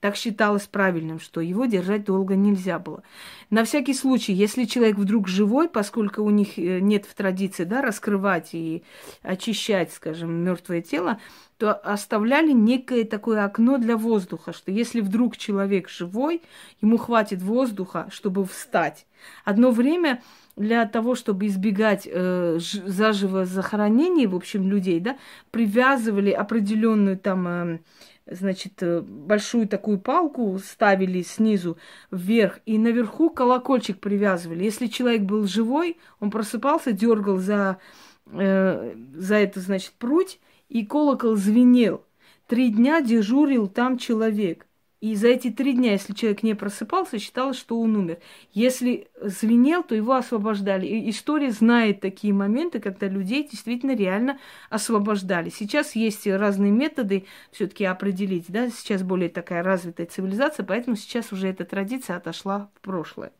Так 0.00 0.16
считалось 0.16 0.66
правильным, 0.66 1.20
что 1.20 1.42
его 1.42 1.66
держать 1.66 2.04
долго 2.04 2.34
нельзя 2.34 2.78
было. 2.78 3.02
На 3.50 3.64
всякий 3.64 3.92
случай, 3.92 4.32
если 4.32 4.64
человек 4.64 4.96
вдруг 4.96 5.28
живой, 5.28 5.68
поскольку 5.68 6.22
у 6.22 6.30
них 6.30 6.58
э, 6.58 6.80
нет 6.80 7.04
в 7.04 7.14
традиции 7.14 7.64
да, 7.64 7.82
раскрывать 7.82 8.50
и 8.54 8.82
очищать, 9.22 9.92
скажем, 9.92 10.32
мертвое 10.32 10.80
тело, 10.80 11.20
то 11.58 11.74
оставляли 11.74 12.52
некое 12.52 13.04
такое 13.04 13.44
окно 13.44 13.76
для 13.76 13.98
воздуха, 13.98 14.54
что 14.54 14.70
если 14.70 15.02
вдруг 15.02 15.36
человек 15.36 15.90
живой, 15.90 16.40
ему 16.80 16.96
хватит 16.96 17.42
воздуха, 17.42 18.08
чтобы 18.10 18.46
встать. 18.46 19.06
Одно 19.44 19.70
время 19.70 20.22
для 20.60 20.84
того, 20.84 21.14
чтобы 21.14 21.46
избегать 21.46 22.06
э, 22.10 22.58
заживо 22.60 23.46
захоронений, 23.46 24.26
в 24.26 24.36
общем, 24.36 24.68
людей, 24.68 25.00
да, 25.00 25.16
привязывали 25.50 26.30
определенную 26.30 27.18
там 27.18 27.48
э, 27.48 27.78
значит, 28.26 28.74
э, 28.82 29.00
большую 29.00 29.66
такую 29.66 29.98
палку 29.98 30.58
ставили 30.58 31.22
снизу 31.22 31.78
вверх, 32.10 32.60
и 32.66 32.76
наверху 32.76 33.30
колокольчик 33.30 33.98
привязывали. 34.00 34.64
Если 34.64 34.86
человек 34.86 35.22
был 35.22 35.46
живой, 35.46 35.96
он 36.20 36.30
просыпался, 36.30 36.92
дергал 36.92 37.38
за, 37.38 37.78
э, 38.26 38.94
за 39.14 39.34
это, 39.36 39.60
значит, 39.60 39.92
пруть, 39.92 40.40
и 40.68 40.84
колокол 40.84 41.36
звенел. 41.36 42.04
Три 42.46 42.68
дня 42.68 43.00
дежурил 43.00 43.66
там 43.66 43.96
человек. 43.96 44.66
И 45.00 45.14
за 45.14 45.28
эти 45.28 45.50
три 45.50 45.72
дня, 45.72 45.92
если 45.92 46.12
человек 46.12 46.42
не 46.42 46.54
просыпался, 46.54 47.18
считалось, 47.18 47.56
что 47.56 47.80
он 47.80 47.96
умер. 47.96 48.18
Если 48.52 49.08
звенел, 49.22 49.82
то 49.82 49.94
его 49.94 50.12
освобождали. 50.12 50.86
И 50.86 51.08
история 51.08 51.52
знает 51.52 52.00
такие 52.00 52.34
моменты, 52.34 52.80
когда 52.80 53.08
людей 53.08 53.48
действительно 53.48 53.96
реально 53.96 54.38
освобождали. 54.68 55.48
Сейчас 55.48 55.96
есть 55.96 56.26
разные 56.26 56.70
методы 56.70 57.24
все-таки 57.50 57.86
определить, 57.86 58.44
да, 58.48 58.68
сейчас 58.68 59.02
более 59.02 59.30
такая 59.30 59.62
развитая 59.62 60.06
цивилизация, 60.06 60.66
поэтому 60.66 60.96
сейчас 60.96 61.32
уже 61.32 61.48
эта 61.48 61.64
традиция 61.64 62.16
отошла 62.16 62.70
в 62.74 62.80
прошлое. 62.82 63.32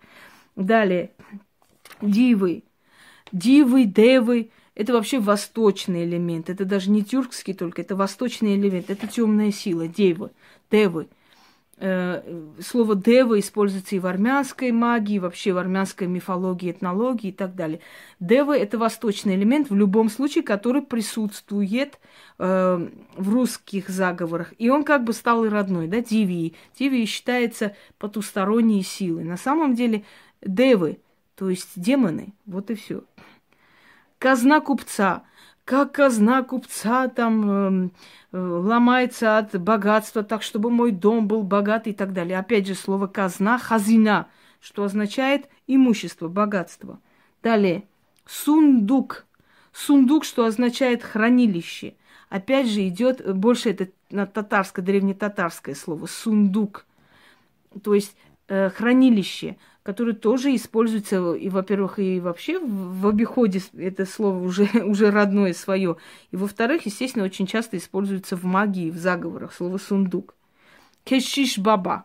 Далее, 0.57 1.11
дивы. 2.01 2.65
Дивы, 3.33 3.85
девы, 3.85 4.51
это 4.75 4.95
вообще 4.95 5.21
восточный 5.21 6.05
элемент. 6.05 6.49
Это 6.49 6.65
даже 6.65 6.91
не 6.91 7.05
тюркский 7.05 7.53
только, 7.53 7.83
это 7.83 7.97
восточный 7.97 8.57
элемент. 8.57 8.89
Это 8.89 9.07
темная 9.07 9.53
сила, 9.53 9.87
девы, 9.87 10.31
девы. 10.71 11.09
Э, 11.83 12.21
слово 12.61 12.95
дева 12.95 13.41
используется 13.41 13.97
и 13.97 13.99
в 13.99 14.07
армянской 14.07 14.71
магии, 14.71 15.19
вообще 15.19 15.53
в 15.55 15.57
армянской 15.57 16.07
мифологии, 16.07 16.71
этнологии 16.71 17.29
и 17.29 17.33
так 17.33 17.55
далее. 17.55 17.81
Дева– 18.21 18.55
это 18.59 18.77
восточный 18.77 19.35
элемент 19.35 19.71
в 19.71 19.75
любом 19.75 20.11
случае, 20.11 20.45
который 20.45 20.83
присутствует 20.83 21.99
э, 22.39 22.89
в 23.17 23.33
русских 23.33 23.89
заговорах. 23.89 24.53
И 24.59 24.69
он 24.69 24.85
как 24.85 25.05
бы 25.05 25.15
стал 25.15 25.47
и 25.47 25.49
родной, 25.49 25.87
да, 25.87 26.03
дивии. 26.03 26.55
Дивии 26.79 27.07
считается 27.07 27.75
потусторонней 27.99 28.83
силой. 28.83 29.25
На 29.25 29.39
самом 29.39 29.75
деле 29.75 30.05
девы, 30.43 30.99
то 31.35 31.49
есть 31.49 31.71
демоны, 31.77 32.35
вот 32.45 32.71
и 32.71 32.75
все. 32.75 33.05
Казна 34.19 34.61
купца– 34.61 35.23
как 35.71 35.93
казна 35.93 36.43
купца 36.43 37.07
там 37.07 37.93
э, 38.33 38.37
ломается 38.37 39.39
от 39.39 39.57
богатства, 39.61 40.25
так 40.25 40.43
чтобы 40.43 40.69
мой 40.69 40.91
дом 40.91 41.29
был 41.29 41.45
богатый 41.45 41.91
и 41.91 41.93
так 41.93 42.13
далее. 42.13 42.41
Опять 42.41 42.67
же, 42.67 42.75
слово 42.75 43.07
казна, 43.07 43.57
хазина, 43.57 44.27
что 44.61 44.83
означает 44.83 45.49
имущество, 45.69 46.27
богатство. 46.27 46.99
Далее, 47.41 47.85
сундук. 48.27 49.27
Сундук, 49.73 50.25
что 50.25 50.45
означает 50.45 51.05
хранилище. 51.05 51.95
Опять 52.31 52.67
же, 52.67 52.89
идет 52.89 53.37
больше 53.37 53.71
это 53.71 53.91
на 54.11 54.27
татарское, 54.27 54.85
древнетатарское 54.85 55.77
слово, 55.77 56.07
сундук. 56.07 56.85
То 57.85 57.95
есть 57.95 58.17
э, 58.49 58.71
хранилище 58.71 59.57
который 59.91 60.15
тоже 60.15 60.55
используется, 60.55 61.33
и, 61.33 61.49
во-первых, 61.49 61.99
и 61.99 62.21
вообще 62.21 62.61
в, 62.61 63.09
обиходе 63.09 63.61
это 63.77 64.07
слово 64.07 64.39
уже, 64.39 64.69
уже 64.85 65.11
родное 65.11 65.53
свое. 65.53 65.97
И, 66.31 66.37
во-вторых, 66.37 66.87
естественно, 66.87 67.25
очень 67.25 67.49
часто 67.49 67.77
используется 67.77 68.37
в 68.37 68.45
магии, 68.45 68.93
в 68.93 68.97
заговорах, 68.97 69.53
слово 69.53 69.79
сундук. 69.79 70.37
Кешиш 71.03 71.59
баба. 71.59 72.05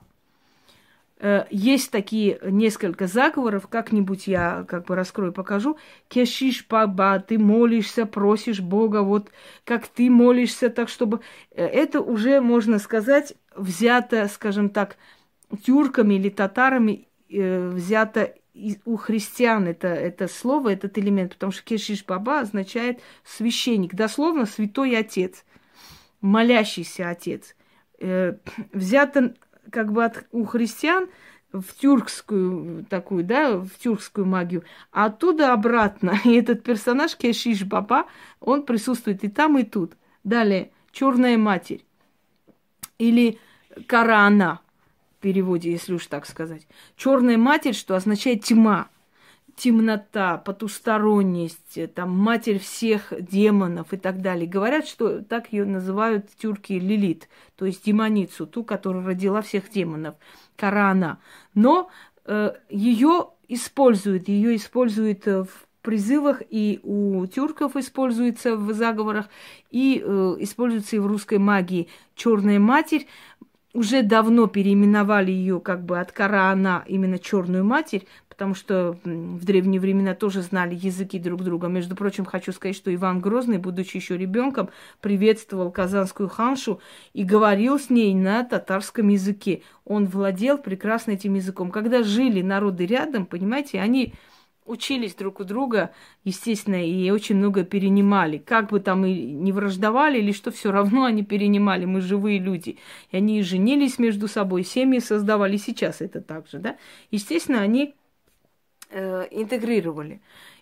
Э, 1.19 1.45
есть 1.51 1.91
такие 1.91 2.39
несколько 2.43 3.05
заговоров, 3.05 3.67
как-нибудь 3.67 4.25
я 4.25 4.65
как 4.67 4.87
бы 4.87 4.95
раскрою, 4.95 5.31
покажу. 5.31 5.77
Кешиш 6.07 6.65
баба, 6.67 7.19
ты 7.19 7.37
молишься, 7.37 8.07
просишь 8.07 8.61
Бога, 8.61 9.03
вот 9.03 9.29
как 9.63 9.85
ты 9.85 10.09
молишься, 10.09 10.71
так 10.71 10.89
чтобы... 10.89 11.19
Э, 11.51 11.67
это 11.67 12.01
уже, 12.01 12.41
можно 12.41 12.79
сказать, 12.79 13.35
взято, 13.55 14.27
скажем 14.27 14.71
так, 14.71 14.97
тюрками 15.63 16.15
или 16.15 16.29
татарами 16.29 17.07
взято 17.41 18.33
у 18.85 18.95
христиан 18.95 19.67
это, 19.67 19.89
это 19.89 20.27
слово, 20.27 20.73
этот 20.73 20.97
элемент, 20.97 21.33
потому 21.33 21.51
что 21.51 21.63
кешиш 21.63 22.05
баба 22.05 22.39
означает 22.39 23.01
священник, 23.23 23.93
дословно 23.93 24.45
святой 24.45 24.97
отец, 24.97 25.43
молящийся 26.21 27.09
отец. 27.09 27.55
Э, 27.99 28.35
взято 28.73 29.35
как 29.69 29.91
бы 29.91 30.05
от, 30.05 30.25
у 30.31 30.45
христиан 30.45 31.09
в 31.51 31.73
тюркскую 31.75 32.85
такую, 32.85 33.23
да, 33.23 33.57
в 33.57 33.71
тюркскую 33.71 34.25
магию, 34.25 34.63
а 34.91 35.05
оттуда 35.05 35.53
обратно. 35.53 36.17
И 36.23 36.33
этот 36.35 36.63
персонаж 36.63 37.15
Кешиш 37.15 37.63
Баба, 37.63 38.05
он 38.39 38.63
присутствует 38.63 39.23
и 39.23 39.29
там, 39.29 39.57
и 39.57 39.63
тут. 39.63 39.93
Далее, 40.23 40.71
черная 40.91 41.37
матерь 41.37 41.85
или 42.97 43.37
Карана– 43.87 44.61
переводе, 45.25 45.71
если 45.71 45.95
уж 45.95 46.05
так 46.05 46.27
сказать. 46.27 46.67
Черная 46.95 47.35
матерь, 47.35 47.73
что 47.73 47.95
означает 47.95 48.43
тьма, 48.43 48.89
темнота, 49.55 50.37
потусторонность, 50.37 51.79
там, 51.95 52.15
матерь 52.15 52.59
всех 52.59 53.11
демонов 53.17 53.91
и 53.91 53.97
так 53.97 54.21
далее. 54.21 54.47
Говорят, 54.47 54.85
что 54.85 55.23
так 55.23 55.51
ее 55.51 55.65
называют 55.65 56.29
тюрки 56.39 56.73
Лилит, 56.73 57.27
то 57.55 57.65
есть 57.65 57.83
демоницу, 57.85 58.45
ту, 58.45 58.63
которая 58.63 59.03
родила 59.03 59.41
всех 59.41 59.71
демонов, 59.71 60.13
Карана. 60.55 61.17
Но 61.55 61.89
э, 62.25 62.51
ее 62.69 63.29
используют, 63.47 64.27
ее 64.27 64.55
используют 64.55 65.25
в 65.25 65.49
призывах, 65.81 66.43
и 66.47 66.79
у 66.83 67.25
тюрков 67.25 67.75
используется 67.77 68.57
в 68.57 68.73
заговорах, 68.73 69.27
и 69.71 70.03
э, 70.05 70.35
используется 70.39 70.97
и 70.97 70.99
в 70.99 71.07
русской 71.07 71.39
магии. 71.39 71.87
Черная 72.15 72.59
матерь 72.59 73.07
уже 73.75 74.03
давно 74.03 74.47
переименовали 74.47 75.31
ее 75.31 75.59
как 75.59 75.83
бы 75.83 75.99
от 75.99 76.13
Корана 76.13 76.83
именно 76.87 77.19
черную 77.19 77.65
матерь, 77.65 78.07
потому 78.29 78.55
что 78.55 78.97
в 79.03 79.43
древние 79.43 79.81
времена 79.81 80.13
тоже 80.13 80.41
знали 80.41 80.75
языки 80.75 81.19
друг 81.19 81.43
друга. 81.43 81.67
Между 81.67 81.93
прочим, 81.93 82.23
хочу 82.23 82.53
сказать, 82.53 82.77
что 82.77 82.93
Иван 82.93 83.19
Грозный, 83.19 83.57
будучи 83.57 83.97
еще 83.97 84.17
ребенком, 84.17 84.69
приветствовал 85.01 85.71
казанскую 85.71 86.29
ханшу 86.29 86.79
и 87.13 87.25
говорил 87.25 87.77
с 87.77 87.89
ней 87.89 88.15
на 88.15 88.45
татарском 88.45 89.09
языке. 89.09 89.61
Он 89.83 90.05
владел 90.05 90.57
прекрасно 90.57 91.11
этим 91.11 91.33
языком. 91.33 91.69
Когда 91.69 92.01
жили 92.01 92.41
народы 92.41 92.85
рядом, 92.85 93.25
понимаете, 93.25 93.81
они 93.81 94.13
учились 94.65 95.15
друг 95.15 95.39
у 95.39 95.43
друга, 95.43 95.91
естественно, 96.23 96.83
и 96.83 97.09
очень 97.11 97.35
много 97.35 97.63
перенимали. 97.63 98.37
Как 98.37 98.69
бы 98.69 98.79
там 98.79 99.05
и 99.05 99.13
не 99.13 99.51
враждовали, 99.51 100.19
или 100.19 100.31
что, 100.31 100.51
все 100.51 100.71
равно 100.71 101.05
они 101.05 101.23
перенимали. 101.23 101.85
Мы 101.85 102.01
живые 102.01 102.39
люди. 102.39 102.77
И 103.11 103.17
они 103.17 103.41
женились 103.43 103.99
между 103.99 104.27
собой, 104.27 104.63
семьи 104.63 104.99
создавали. 104.99 105.57
Сейчас 105.57 106.01
это 106.01 106.21
так 106.21 106.47
же, 106.47 106.59
да? 106.59 106.77
Естественно, 107.11 107.61
они 107.61 107.93
э, 108.89 109.27
интегрировали. 109.31 110.21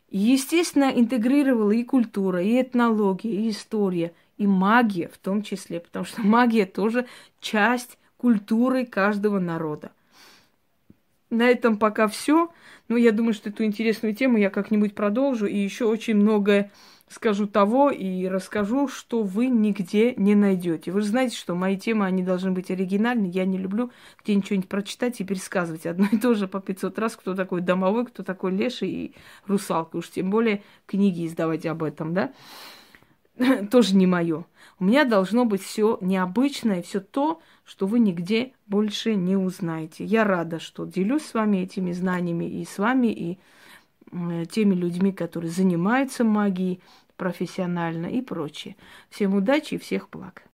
Естественно, 0.10 0.92
интегрировала 0.94 1.72
и 1.72 1.84
культура, 1.84 2.44
и 2.44 2.62
этнология, 2.62 3.32
и 3.32 3.50
история, 3.50 4.14
и 4.38 4.46
магия 4.46 5.08
в 5.08 5.18
том 5.18 5.42
числе, 5.42 5.80
потому 5.80 6.06
что 6.06 6.22
магия 6.24 6.66
тоже 6.66 7.08
часть 7.40 7.98
культуры 8.18 8.86
каждого 8.86 9.40
народа. 9.40 9.92
На 11.34 11.50
этом 11.50 11.78
пока 11.78 12.08
все. 12.08 12.52
Но 12.88 12.96
я 12.96 13.12
думаю, 13.12 13.34
что 13.34 13.50
эту 13.50 13.64
интересную 13.64 14.16
тему 14.16 14.38
я 14.38 14.52
как-нибудь 14.52 14.94
продолжу. 14.94 15.48
И 15.48 15.58
еще 15.58 15.86
очень 15.86 16.16
многое 16.16 16.72
скажу 17.10 17.48
того 17.48 17.90
и 17.90 18.28
расскажу, 18.28 18.88
что 18.88 19.24
вы 19.24 19.48
нигде 19.48 20.14
не 20.16 20.36
найдете. 20.36 20.92
Вы 20.92 21.02
же 21.02 21.08
знаете, 21.08 21.36
что 21.36 21.56
мои 21.56 21.76
темы, 21.76 22.06
они 22.06 22.22
должны 22.22 22.52
быть 22.52 22.70
оригинальны. 22.70 23.26
Я 23.26 23.46
не 23.46 23.58
люблю 23.58 23.92
где 24.24 24.36
нибудь 24.36 24.70
прочитать 24.70 25.20
и 25.22 25.24
пересказывать 25.24 25.88
одно 25.88 26.08
и 26.12 26.18
то 26.18 26.36
же 26.36 26.48
по 26.48 26.60
500 26.60 27.00
раз, 27.00 27.16
кто 27.16 27.34
такой 27.34 27.62
домовой, 27.62 28.06
кто 28.06 28.22
такой 28.22 28.52
леший 28.52 28.90
и 28.90 29.16
русалка. 29.48 29.98
Уж 29.98 30.10
тем 30.10 30.30
более 30.30 30.62
книги 30.86 31.26
издавать 31.26 31.66
об 31.66 31.82
этом, 31.82 32.14
да? 32.14 32.32
Тоже 33.72 33.96
не 33.96 34.06
мое. 34.06 34.46
У 34.84 34.86
меня 34.86 35.06
должно 35.06 35.46
быть 35.46 35.64
все 35.64 35.98
необычное, 36.02 36.82
все 36.82 37.00
то, 37.00 37.42
что 37.64 37.88
вы 37.88 38.00
нигде 38.00 38.52
больше 38.68 39.16
не 39.16 39.38
узнаете. 39.38 40.04
Я 40.04 40.26
рада, 40.26 40.60
что 40.60 40.84
делюсь 40.84 41.24
с 41.24 41.34
вами 41.34 41.60
этими 41.60 41.94
знаниями 41.94 42.44
и 42.44 42.66
с 42.66 42.78
вами, 42.80 43.08
и 43.08 43.40
теми 44.48 44.76
людьми, 44.76 45.14
которые 45.14 45.52
занимаются 45.52 46.26
магией 46.26 46.82
профессионально 47.16 48.08
и 48.08 48.22
прочее. 48.22 48.76
Всем 49.10 49.36
удачи 49.36 49.76
и 49.76 49.78
всех 49.78 50.10
благ. 50.10 50.44